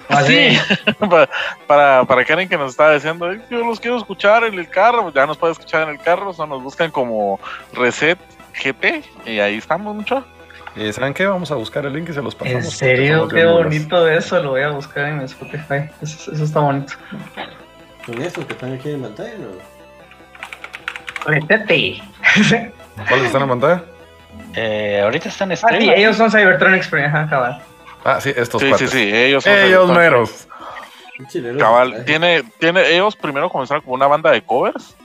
[0.10, 0.58] Ah, sí.
[1.68, 5.12] para, para, Karen que nos estaba diciendo, "Ay, yo los quiero escuchar en el carro,
[5.14, 7.40] ya nos puede escuchar en el carro, o nos buscan como
[7.74, 8.20] Reset
[8.54, 10.26] GT y ahí estamos mucho.
[10.76, 11.26] Y ¿saben qué?
[11.26, 12.66] Vamos a buscar el link y se los pasamos.
[12.66, 14.42] En serio, qué bonito eso.
[14.42, 15.90] Lo voy a buscar en Spotify.
[16.02, 16.94] Eso, eso está bonito.
[18.06, 19.34] Con estos que están aquí en pantalla.
[21.24, 23.84] ¿Cuáles están en pantalla?
[24.56, 27.06] Eh, ahorita están en Ah, sí, ellos son Cybertronic Spree.
[27.06, 27.62] Ajá, cabal.
[28.04, 28.90] Ah, sí, estos Sí, sí, cuates.
[28.92, 30.48] sí, ellos son Ellos meros.
[31.28, 34.96] Chileno, Cabal, tiene, tiene, ellos primero comenzaron como una banda de covers.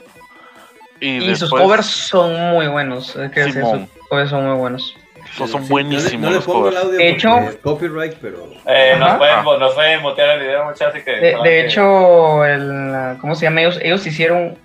[1.01, 3.15] Y, Y sus después- covers son muy buenos.
[3.17, 3.61] Hay que sus
[4.09, 4.95] covers son muy buenos.
[5.35, 6.85] Son, son Sí, buenísimos No le, no le los pongo el covers.
[6.85, 8.47] audio De hecho- es copyright, pero.
[8.65, 11.11] Eh, nos, pueden, nos pueden mutear el video, muchachos, así que.
[11.11, 13.61] De, de hecho, el, ¿cómo se llama?
[13.61, 14.57] Ellos, ellos hicieron,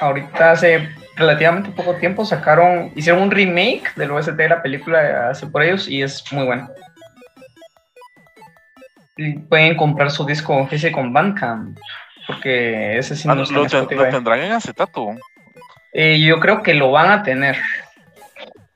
[0.00, 5.46] ahorita hace relativamente poco tiempo, sacaron, hicieron un remake del OST de la película hace
[5.46, 6.70] por ellos y es muy bueno.
[9.48, 11.78] Pueden comprar su disco físico con Bandcamp,
[12.26, 15.14] porque ese sí Ah, no lo, está en ten- lo tendrán en acetato.
[15.92, 17.56] Eh, yo creo que lo van a tener.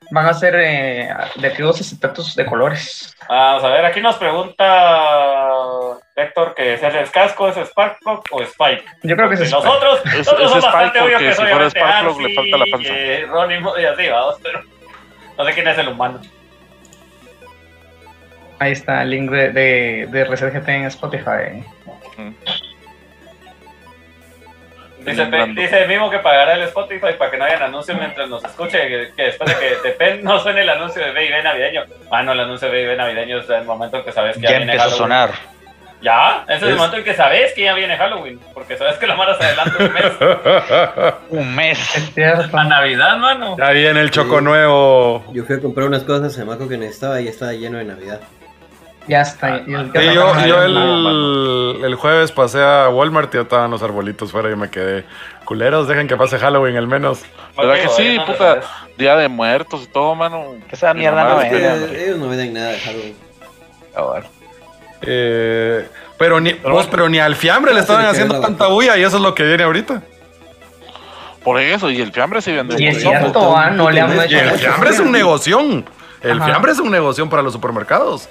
[0.09, 3.15] Van a ser eh, de aquellos acetatos de colores.
[3.29, 4.65] Vamos a ver, aquí nos pregunta
[6.15, 8.83] Héctor que si es casco, es Sparkplug o Spike.
[9.03, 9.63] Yo creo que es Spike.
[9.63, 12.21] nosotros, Es- nosotros es son bastante Spike obvios porque que si soy fuera obviamente Sparkplug
[12.21, 12.93] le falta la panza.
[12.93, 14.61] eh, Ronnie y así, vamos, pero
[15.37, 16.19] no sé quién es el humano.
[18.61, 21.65] Ahí está el link de, de, de en Spotify.
[24.99, 28.77] Dice, dice mismo que pagará el Spotify para que no hayan anuncios mientras nos escuche,
[28.87, 31.85] que, que después de que de Pen no suene el anuncio de B&B navideño.
[32.11, 34.51] Ah, no, el anuncio de B&B navideño es el momento en que sabes que ya,
[34.51, 35.09] Ya viene empezó a Halloween.
[35.09, 35.31] sonar.
[36.03, 39.07] Ya, ese es, el momento en que sabes que ya viene Halloween, porque sabes que
[39.07, 41.13] la mara se adelanta un mes.
[41.31, 41.95] Un mes.
[41.97, 42.55] Es cierto.
[42.55, 43.57] A Navidad, mano.
[43.57, 45.25] ya viene el choco nuevo.
[45.33, 47.85] Yo fui a comprar unas cosas en Maco que necesitaba y ya estaba lleno de
[47.85, 48.21] Navidad.
[49.07, 49.61] Ya está.
[49.67, 54.31] y el- Sí, yo, el, el jueves pasé a Walmart y ya estaban los arbolitos
[54.31, 55.05] fuera y me quedé.
[55.45, 57.21] Culeros, dejen que pase Halloween al menos.
[57.57, 58.61] ¿Verdad que sí, puta?
[58.97, 60.55] Día de muertos y todo, mano.
[60.69, 63.15] Que esa Mi mierda no ellos no venden nada de Halloween.
[63.93, 64.23] Cabal.
[65.01, 65.87] Eh,
[66.17, 69.17] pero, ni, vos, pero ni al fiambre le estaban se haciendo tanta bulla y eso
[69.17, 70.03] es lo que viene ahorita.
[71.43, 72.75] Por eso, y el fiambre sí vende.
[72.81, 73.57] Y es cierto.
[73.57, 75.85] ah, no le han hecho el fiambre es un negoción.
[76.21, 76.45] El Ajá.
[76.45, 78.29] fiambre es un negoción para los supermercados.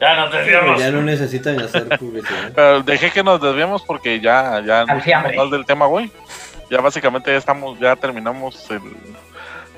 [0.00, 0.80] Ya nos desviamos.
[0.80, 2.52] Ya no necesitan hacer publicidad.
[2.54, 5.30] Pero dejé que nos desviemos porque ya, ya no Al fiambre.
[5.32, 6.10] hablamos del tema, güey.
[6.70, 8.80] Ya básicamente ya estamos, ya terminamos el-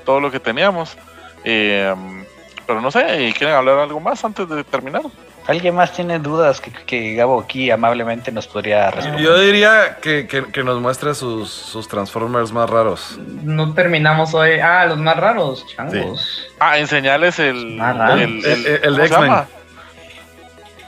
[0.05, 0.97] todo lo que teníamos.
[1.43, 1.93] Eh,
[2.65, 5.01] pero no sé, ¿quieren hablar algo más antes de terminar?
[5.47, 9.21] ¿Alguien más tiene dudas que, que Gabo aquí amablemente nos podría responder?
[9.23, 13.17] Yo diría que, que- que nos muestre sus, sus Transformers más raros.
[13.43, 14.59] No terminamos hoy.
[14.59, 16.47] Ah, los más raros, changos.
[16.59, 17.79] Ah, enseñarles el.
[17.79, 18.15] Ah, raro.
[18.15, 19.31] el, El- el- el ¿cómo de se X-Men.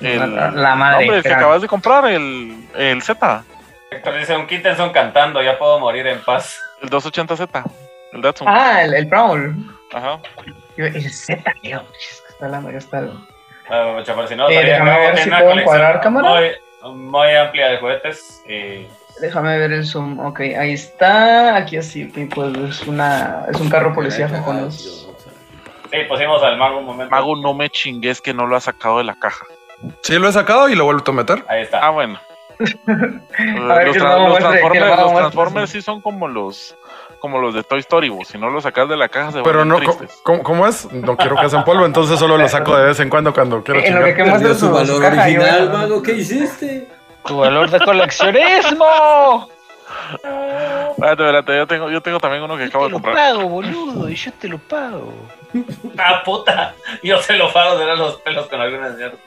[0.02, 3.44] El, La- la madre, Hombre, el que acabas de comprar, el, el Z,
[3.92, 6.58] Héctor dice un Kittenson cantando, ya puedo morir en paz.
[6.82, 7.64] el 280Z,
[8.14, 8.48] el Datsun.
[8.48, 9.56] Ah, el, el Prowl.
[9.94, 10.20] Ajá.
[10.78, 11.82] El Z, tío.
[12.30, 13.04] Está hablando, ya está.
[13.70, 16.30] Ah, chaval, si no, Eh, déjame ver si puedo encuadrar, cámara.
[16.82, 18.42] Muy, muy amplia de juguetes.
[18.48, 18.88] Y
[19.22, 20.20] Déjame ver el zoom.
[20.20, 21.56] Ok, ahí está.
[21.58, 25.08] Aquí así, pues es una es un carro policía japonés.
[25.92, 27.14] sí, pusimos al mago un momento.
[27.14, 29.46] Mago, no me chingues que no lo ha sacado de la caja.
[30.02, 31.44] Sí, lo he sacado y lo he vuelto a meter.
[31.48, 31.80] Ahí está.
[31.86, 32.20] Ah, bueno.
[32.60, 35.14] Ver, los, tra- los Transformers, los.
[35.14, 36.76] Transformers sí son como los
[37.20, 38.28] como los de Toy Story, vos.
[38.30, 39.78] si no los sacas de la caja se Pero no.
[40.24, 40.90] ¿cómo, cómo es?
[40.92, 43.80] No quiero que hacen polvo, entonces solo lo saco de vez en cuando cuando quiero
[43.82, 44.16] En lo que, chingar.
[44.16, 46.02] que muestra Perdió su su, valor caja, yo- original, mago.
[46.02, 46.88] ¿Qué hiciste?
[47.26, 49.50] ¡Tu valor de coleccionismo!
[50.92, 53.16] Espérate, espérate, yo tengo, yo tengo también uno que Yo acabo te de lo comprar.
[53.16, 55.14] pago, boludo, y yo te lo pago.
[55.98, 56.74] Ah, puta.
[57.04, 59.18] Yo se lo pago de los pelos con alguna mierda.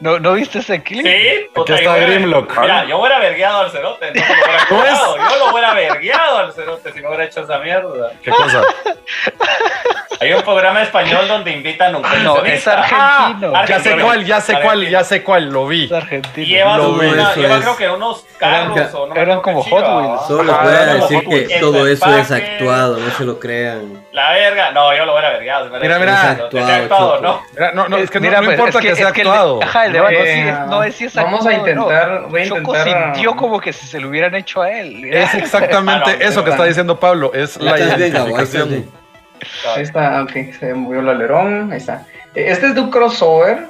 [0.00, 1.06] ¿No, ¿no viste ese clip?
[1.06, 1.74] Sí, puta.
[1.74, 2.58] está Grimlock.
[2.60, 4.12] Mira, yo hubiera vergueado al cerote.
[4.12, 4.98] No lo hubiera ¿Cómo es?
[5.32, 8.12] Yo lo hubiera vergueado al cerote si no hubiera hecho esa mierda.
[8.22, 8.62] ¿Qué cosa?
[10.20, 13.52] Hay un programa español donde invitan a un No, es argentino.
[13.54, 15.84] Ah, Ya sé cuál, ya sé cuál, ya sé cuál, lo vi.
[15.86, 16.46] Es argentino.
[16.46, 19.40] Lleva, No, una- eso lleva es- creo que unos carros Eran- o no me eran
[19.40, 20.26] como Hot Wheels.
[20.26, 23.10] Solo les Ajá, voy a no, decir no, que el todo eso es actuado, no
[23.10, 24.04] se lo crean.
[24.12, 24.70] La verga.
[24.70, 25.68] No, yo lo hubiera vergueado.
[25.80, 26.48] Mira, mira.
[26.48, 27.20] Tenía actuado.
[27.20, 27.42] ¿no?
[27.52, 29.60] Mira, no, no, es que no- Mira, no, pues, importa es que, sea es actuado.
[29.74, 31.82] Ajá, el debate no, Eh, sí, no es si es vamos a actuado, no.
[31.82, 34.70] intentar- voy a Choco intentar, sintió ah, como que si se lo hubieran hecho a
[34.70, 35.04] él.
[35.12, 38.68] Es exactamente Ah, no, eso que está diciendo Pablo, es la identificación.
[38.68, 38.90] bien.
[39.76, 42.06] Ahí está, ok, se movió el alerón, ahí está.
[42.34, 43.66] Eh, Este es de un crossover.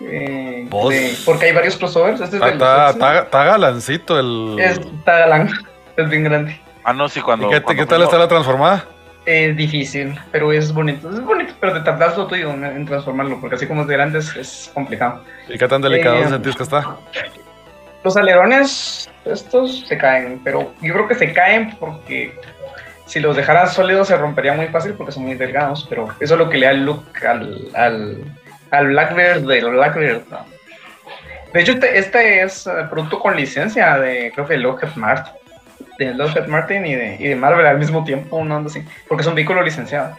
[0.00, 0.90] eh, Vos.
[0.90, 2.20] de- porque hay varios crossovers.
[2.20, 4.58] Este es Ah, del Está, está, está galancito el...
[4.60, 5.48] Es está galán,
[5.96, 6.60] es bien grande.
[6.84, 7.48] Ah, no, sí, ¿Y cuando.
[7.48, 8.84] qué, cuando qué tal está la transformada?
[9.26, 11.10] Es difícil, pero es bonito.
[11.10, 14.20] Es bonito, pero te tardas lo tuyo en, transformarlo, porque así como es de grande
[14.20, 15.24] es, es complicado.
[15.48, 16.96] ¿Y qué tan delicado Eh, sentís que está?
[18.04, 22.32] Los alerones, estos se caen, pero yo creo que se caen porque
[23.06, 26.38] si los dejaras sólidos se rompería muy fácil porque son muy delgados, pero eso es
[26.38, 28.24] lo que le da el look al, al,
[28.70, 30.22] al Blackbird del Blackbird.
[30.30, 30.46] ¿no?
[31.52, 35.32] De hecho, este, este es eh, producto con licencia de, creo que Lockheed Martin,
[35.98, 39.22] de Lockheed Martin y de, y de Marvel al mismo tiempo, una onda así, porque
[39.22, 40.16] es un vehículo licenciado.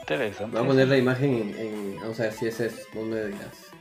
[0.00, 0.56] Interesante.
[0.56, 2.88] Voy a poner la imagen en, en- Vamos a ver si ese es.
[2.94, 3.74] No me digas.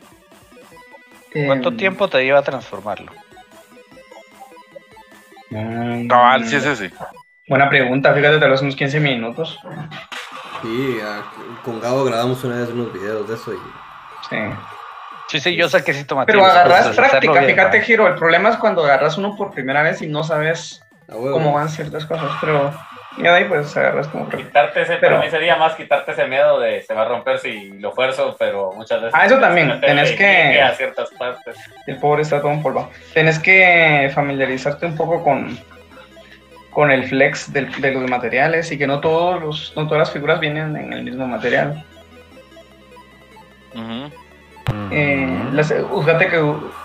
[1.43, 3.11] ¿Cuánto Em, tiempo te lleva a transformarlo?
[5.49, 6.91] mm, Cabal, sí es ese.
[7.47, 9.59] Buena pregunta, fíjate, tal vez unos 15 minutos.
[10.61, 10.97] Sí,
[11.63, 13.57] con Gabo grabamos una vez unos videos de eso y.
[14.29, 14.37] Sí.
[15.31, 17.83] Sí, sí, yo sé que sí toma Pero agarras pues, práctica, bien, fíjate, ¿no?
[17.85, 18.07] Giro.
[18.07, 22.05] El problema es cuando agarras uno por primera vez y no sabes cómo van ciertas
[22.05, 22.29] cosas.
[22.41, 22.73] Pero
[23.17, 24.49] de ahí pues agarras como práctica.
[24.49, 27.39] Quitarte ese, Pero- para mí sería más quitarte ese miedo de se va a romper
[27.39, 29.13] si lo fuerzo, pero muchas veces.
[29.17, 31.55] Ah, eso también, tenés que- A ciertas partes.
[31.87, 32.89] El pobre está todo empolvado.
[33.13, 35.57] Tienes que familiarizarte un poco con,
[36.71, 40.11] con el flex del- de los materiales y que no todos los, no todas las
[40.11, 41.85] figuras vienen en el mismo material.
[43.73, 44.11] Ujú.
[44.91, 46.37] Eh, las- fíjate que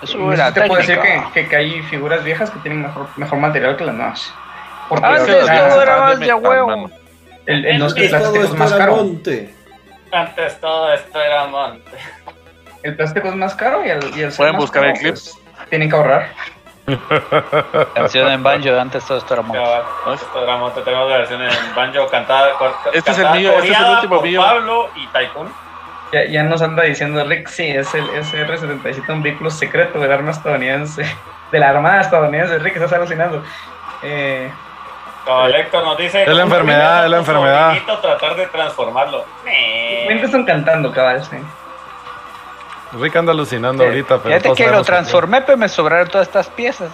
[0.03, 2.59] Es no una sé si te puedo decir que, que, que hay figuras viejas que
[2.61, 4.35] tienen mejor, mejor material que las nuevas.
[4.89, 6.91] Porque las- todo era de más de huevo.
[7.47, 8.97] el, el, no, el Todo plástico es más era caro.
[8.97, 9.55] monte.
[10.13, 11.91] Antes todo esto era monte.
[12.83, 15.15] El plástico es más caro y el, y el Pueden buscar caro, el clip.
[15.15, 16.29] pues, tienen que ahorrar.
[17.95, 19.63] Canción en banjo de antes todo esto era monte.
[20.15, 20.81] Esto era monte.
[20.83, 22.51] Tenemos la versión en banjo cantada.
[22.93, 24.41] Este es el cantada, mío, este es el último mío.
[24.41, 25.66] Pablo y Tycoon.
[26.13, 30.31] Ya, ya nos anda diciendo Rick, sí, es el SR-77, un vehículo secreto del arma
[30.31, 31.05] estadounidense,
[31.53, 32.59] de la armada estadounidense.
[32.61, 33.43] Rick, estás alucinando.
[34.03, 34.51] Eh,
[35.25, 36.23] Como Héctor nos dice.
[36.23, 37.75] Es la "¿Cómo enfermedad, es la enfermedad".
[38.01, 39.25] tratar de transformarlo.
[39.45, 41.37] Mientras están cantando, cabal, sí.
[42.93, 43.89] Rick anda alucinando Sí.
[43.89, 46.91] ahorita, pero Fíjate que lo transformé, pero me sobraron todas estas piezas.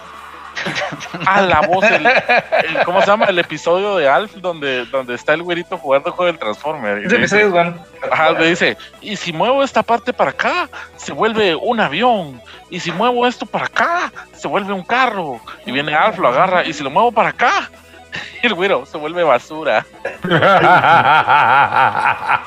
[1.25, 3.25] Ah, la voz, el, el- ¿cómo se llama?
[3.25, 7.01] El episodio de Alf donde, donde está el güerito jugando con el Transformer.
[7.01, 7.85] Y Ese le dice- episodio es bueno.
[8.11, 12.41] Ajá, le dice, y si muevo esta parte para acá, se vuelve un avión.
[12.69, 15.39] Y si muevo esto para acá, se vuelve un carro.
[15.65, 17.69] Y viene Alf, lo agarra, y si lo muevo para acá,
[18.43, 19.85] y el güero se vuelve basura.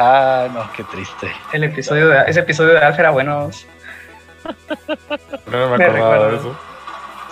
[0.00, 1.32] Ah, no, qué triste.
[1.52, 3.50] El episodio de, ese episodio de Alf era bueno.
[5.46, 6.56] No me Me acordaba de eso.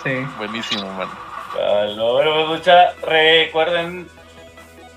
[0.03, 0.27] Sí.
[0.37, 1.09] Buenísimo, man.
[1.53, 4.09] Bueno, bueno, pues, mucha, recuerden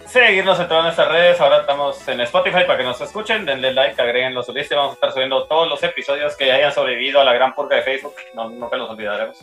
[0.07, 1.41] seguirnos en todas nuestras redes.
[1.41, 3.47] Ahora estamos en Spotify para que nos escuchen.
[3.47, 4.75] Denle like, agréguenlo a su lista.
[4.75, 7.77] y Vamos a estar subiendo todos los episodios que hayan sobrevivido a la gran purga
[7.77, 8.15] de Facebook.
[8.35, 9.39] No, nunca los olvidaremos.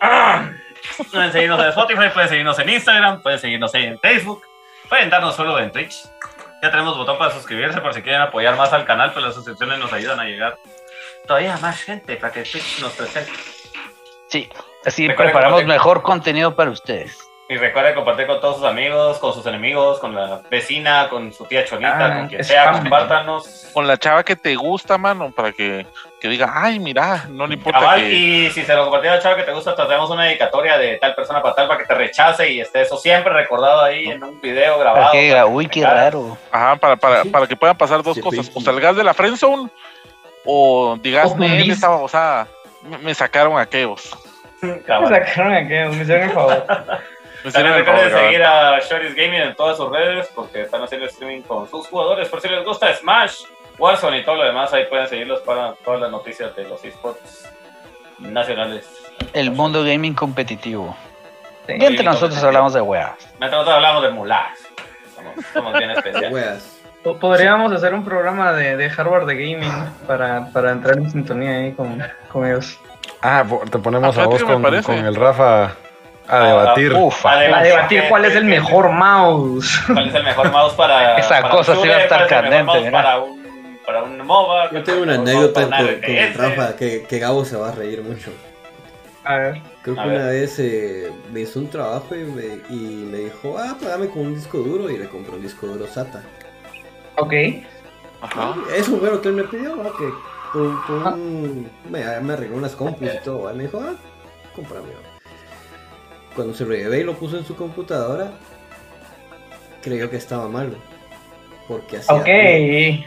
[0.00, 0.50] Ah,
[1.10, 4.42] pueden seguirnos en Spotify, pueden seguirnos en Instagram, pueden seguirnos en Facebook,
[4.88, 6.04] pueden darnos follow en Twitch.
[6.62, 9.78] Ya tenemos botón para suscribirse por si quieren apoyar más al canal, pues las suscripciones
[9.78, 10.58] nos ayudan a llegar
[11.26, 13.30] todavía más gente para que Twitch nos presente.
[14.28, 14.48] Sí,
[14.84, 15.66] así preparamos compartir.
[15.68, 17.18] mejor contenido para ustedes.
[17.46, 21.44] Y recuerden compartir con todos sus amigos, con sus enemigos, con la vecina, con su
[21.44, 22.80] tía Chonita, Ah, con quien sea, spam.
[22.80, 23.66] compártanos.
[23.74, 25.86] Con la chava que te gusta, mano, para que,
[26.22, 28.10] que diga, ay, mira, no le importa Cabal, que...
[28.14, 30.96] y si se lo compartió a la chava que te gusta, tratemos una dedicatoria de
[30.96, 34.24] tal persona para tal para que te rechace y esté eso siempre recordado ahí en
[34.24, 35.12] un video grabado.
[35.12, 36.38] que uy, qué raro.
[36.50, 38.46] Ajá, para, para, para que puedan pasar dos Sí, cosas.
[38.46, 38.52] sí.
[38.54, 39.70] O salgas de la friendzone
[40.44, 41.74] o digas, O "Nel, fundís".
[41.74, 42.46] esta babosada,
[42.82, 44.10] me, me sacaron aquellos.
[44.62, 46.64] Me sacaron aquí, me hicieron el favor.
[47.44, 50.62] Me También hicieron el favor, recuerden seguir a Shorty's Gaming en todas sus redes porque
[50.62, 52.26] están haciendo streaming con sus jugadores.
[52.30, 53.42] Por si les gusta Smash,
[53.78, 57.46] Warzone y todo lo demás, ahí pueden seguirlos para todas las noticias de los esports
[58.18, 58.88] nacionales.
[59.34, 60.96] El mundo gaming competitivo.
[61.66, 61.74] Sí.
[61.78, 63.12] Y entre nosotros hablamos de weas.
[63.38, 64.58] Mientras nosotros hablamos de mulas.
[65.14, 66.32] Somos, somos bien especiales.
[66.32, 66.73] Weas.
[67.04, 69.72] Po- Podríamos hacer un programa de, de hardware de gaming
[70.06, 72.02] para, para entrar en sintonía ahí con,
[72.32, 72.78] con ellos.
[73.22, 75.72] Ah, te ponemos Ah, a vos con, con el Rafa a
[76.26, 76.92] Ah, debatir.
[76.94, 79.78] Uf, A debatir cuál es el mejor mouse.
[79.86, 81.16] ¿Cuál es el mejor mouse para.
[81.18, 83.78] Esa para cosa un sí va a estar ¿Cuál es el mejor candente, Para un,
[83.84, 84.70] para un MOBA.
[84.72, 86.42] Yo tengo una ¿Cuál es el anécdota con, con?
[86.56, 88.30] Rafa que, que Gabo se va a reír mucho.
[89.24, 89.60] A ver.
[89.82, 90.32] Creo que A una ver.
[90.32, 94.34] vez eh, me hizo un trabajo y me, y me dijo, ah, págame con un
[94.34, 96.22] disco duro y le compré un disco duro SATA.
[97.16, 97.32] Ok.
[98.22, 98.54] Ajá.
[98.76, 99.92] Es un bueno que él me pidió, ¿no?
[99.96, 100.08] que
[100.52, 103.52] con, con un- me, me arregló unas compus y todo.
[103.54, 103.94] Me dijo, ah,
[104.54, 104.88] cómprame.
[106.34, 108.32] Cuando se lo llevé y lo puso en su computadora,
[109.82, 110.76] creyó que estaba malo.
[111.68, 112.24] Porque hacía Ok.
[112.26, 113.04] ruido.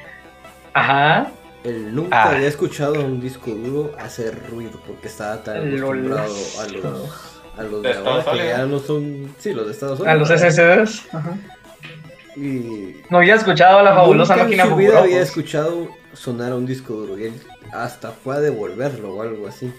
[0.74, 1.32] Ajá.
[1.64, 2.30] Él nunca Ah.
[2.36, 6.60] había escuchado a un disco duro hacer ruido porque estaba tan acostumbrado a los,
[7.58, 8.58] a los De de ahora Estados que Unidos.
[8.58, 9.36] ya no son.
[9.40, 10.30] Sí, los de Estados A Unidos.
[10.30, 11.14] los SSDs.
[11.14, 11.38] Ajá.
[12.38, 16.56] Y No había escuchado la fabulosa nunca máquina en su vida había escuchado sonar a
[16.56, 17.34] un disco duro y él
[17.74, 19.74] hasta fue a devolverlo o algo así.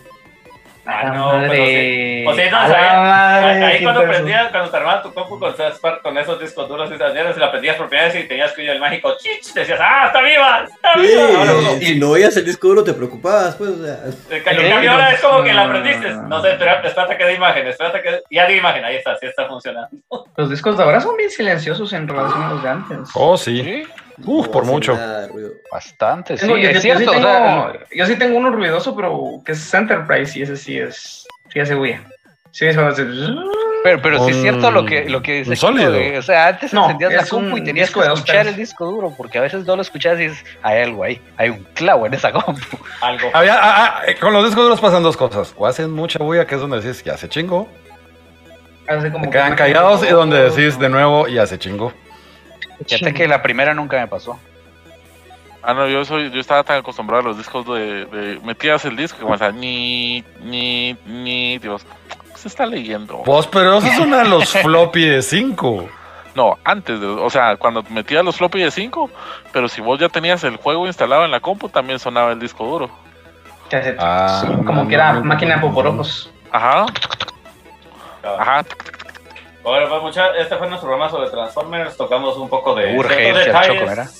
[0.91, 1.49] Ah, no, Madre.
[1.51, 2.23] pero sí.
[2.25, 2.93] Pues sí, no, A sabía.
[3.01, 4.13] madre, Ahí cuando peso.
[4.13, 5.55] prendías, cuando te armabas tu compu con,
[6.03, 8.53] con esos discos duros y esas mierdas, y la prendías por primera vez y tenías
[8.53, 10.65] que ir el mágico chich, decías, ¡ah, está viva!
[10.65, 11.23] ¡Está Sí, viva!
[11.41, 13.99] Ahora uno- y si no oías el disco duro te preocupabas, pues, o sea.
[14.31, 16.09] El cambio, ahora es como que la aprendiste.
[16.27, 18.23] No sé, espera- espérate que dé imagen, espérate que.
[18.31, 19.91] Ya di imagen, ahí está, sí está funcionando.
[20.37, 22.99] Los discos de ahora son bien silenciosos en relación a los de antes.
[23.15, 23.63] Oh, sí.
[23.63, 23.83] ¿Sí?
[24.25, 24.99] Uf, no por hace mucho.
[25.71, 27.05] Bastante, sí, Tengo- yo, es yo- cierto.
[27.05, 30.43] yo o sí sea, tengo, yo sí tengo uno ruidoso, pero que es Enterprise y
[30.43, 31.27] ese sí es.
[31.53, 32.03] Sí hace bulla.
[32.51, 33.07] Sí, es como hacer-
[33.85, 35.55] pero, pero sí es cierto lo que, lo que dice.
[35.55, 35.97] sólido.
[36.19, 39.15] O sea, antes No, encendías la es compu y tenías que escuchar el disco duro,
[39.17, 42.15] porque a veces no lo escuchabas y dices, hay algo ahí, hay un clavo en
[42.15, 42.61] esa compu.
[43.01, 43.31] Algo.
[43.33, 43.61] Había, ah,
[43.99, 45.55] ah, eh, con los discos duros pasan dos cosas.
[45.57, 47.29] O hacen mucha bulla, que es donde decís, ya se
[48.89, 51.93] hace como que quedan callados y donde decís de nuevo, ya se chingó.
[52.87, 54.39] Fíjate que la primera nunca me pasó.
[55.63, 58.97] Ah, no, yo, soy, yo estaba tan acostumbrado a los discos de, de metías el
[58.97, 61.85] disco que comenzaba ni, ni, ni, Dios,
[62.35, 63.23] se está leyendo.
[63.25, 65.89] Pues, pero esos son a los floppy de 5.
[66.37, 69.11] No, antes, de, o sea, cuando metías los floppy de 5,
[69.53, 72.65] pero si vos ya tenías el juego instalado en la compu, también sonaba el disco
[72.65, 72.91] duro.
[73.99, 75.69] Ah, como no, que era no, máquina de no.
[75.69, 76.33] poporocos.
[76.51, 76.87] Ajá,
[78.39, 78.65] ajá.
[79.69, 81.95] Bueno, pues mucha, este fue nuestro programa sobre Transformers.
[81.95, 82.97] Tocamos un poco de.
[82.97, 83.81] Urge ciertos irse al detalles.
[83.81, 84.11] Choco, ¿verdad?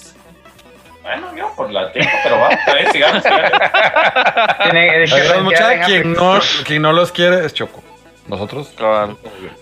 [1.03, 3.51] Bueno, yo por la tiempo, pero va, bien, sigamos, sigamos.
[5.87, 7.83] Quien no, quien no los quiere es Choco.
[8.27, 8.75] Nosotros.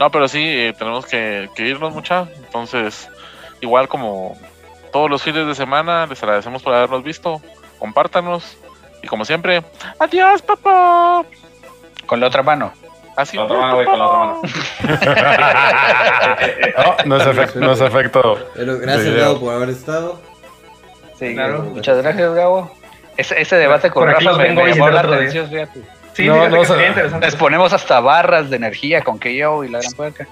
[0.01, 2.27] No, pero sí, eh, tenemos que, que irnos mucha.
[2.35, 3.09] Entonces,
[3.61, 4.37] igual como
[4.93, 7.41] todos los fines de semana, les agradecemos por habernos visto.
[7.79, 8.59] Compártanos.
[9.05, 9.63] Y como siempre,
[10.01, 11.25] adiós, papá.
[12.07, 12.73] Con la otra mano.
[13.17, 13.37] Así.
[13.39, 14.43] Con la otra mano, güey, con la otra mano.
[17.07, 18.39] No, no no es efecto.
[18.55, 19.15] Pero gracias.
[19.15, 20.21] Gabo, por haber estado.
[21.19, 21.63] Sí, Claro.
[21.63, 22.71] Muchas gracias, Gabo.
[23.17, 25.49] Ese, ese debate con Por aquí Rafa los me, vengo me a llamó la atención,
[25.49, 25.81] fíjate.
[26.13, 26.63] Sí, No, no.
[27.21, 30.27] Les ponemos hasta barras de energía con que yo y la gran puerca.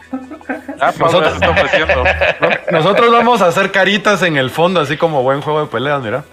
[0.81, 2.05] Ah, está ofreciendo.
[2.71, 6.25] Nosotros vamos a hacer caritas en el fondo, así como buen juego de peleas, mira.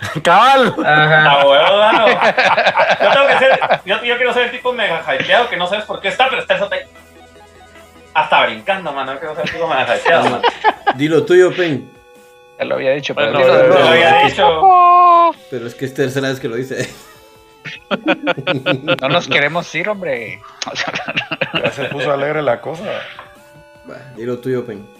[0.22, 0.74] Cabal.
[0.84, 1.40] Ajá.
[1.40, 5.84] Ah, yo tengo que ser, yo, quiero ser el tipo mega hypeado que no sabes
[5.84, 6.68] por qué está, pero está eso.
[8.14, 9.14] Hasta brincando, mano.
[9.14, 10.42] Yo quiero ser el tipo mega hypeado, mano.
[10.94, 11.90] Dilo tuyo, Pen.
[12.58, 14.64] Ya lo había dicho, pero, lo había dicho.
[15.50, 16.88] Pero es que es tercera vez que lo dice.
[19.00, 20.40] no nos queremos ir, hombre.
[21.62, 22.84] ya se puso alegre la cosa.
[24.16, 24.97] Dilo tuyo, Pen.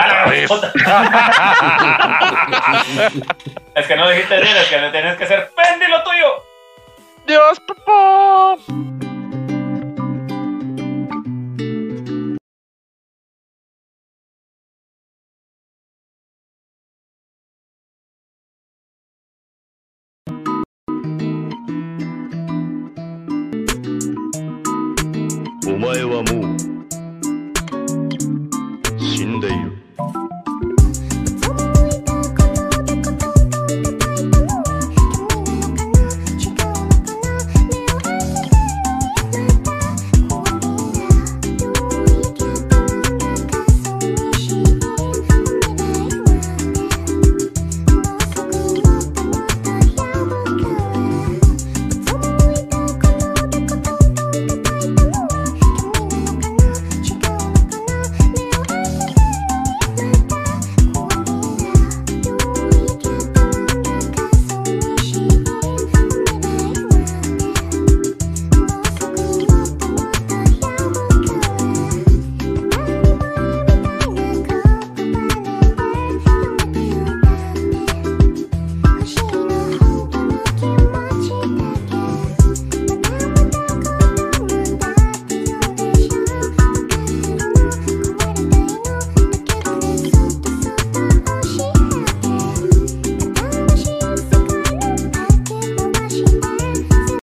[3.74, 6.44] es que no dijiste bien, es que tienes que hacer ser pendilo tuyo.
[7.26, 8.56] Dios, papá.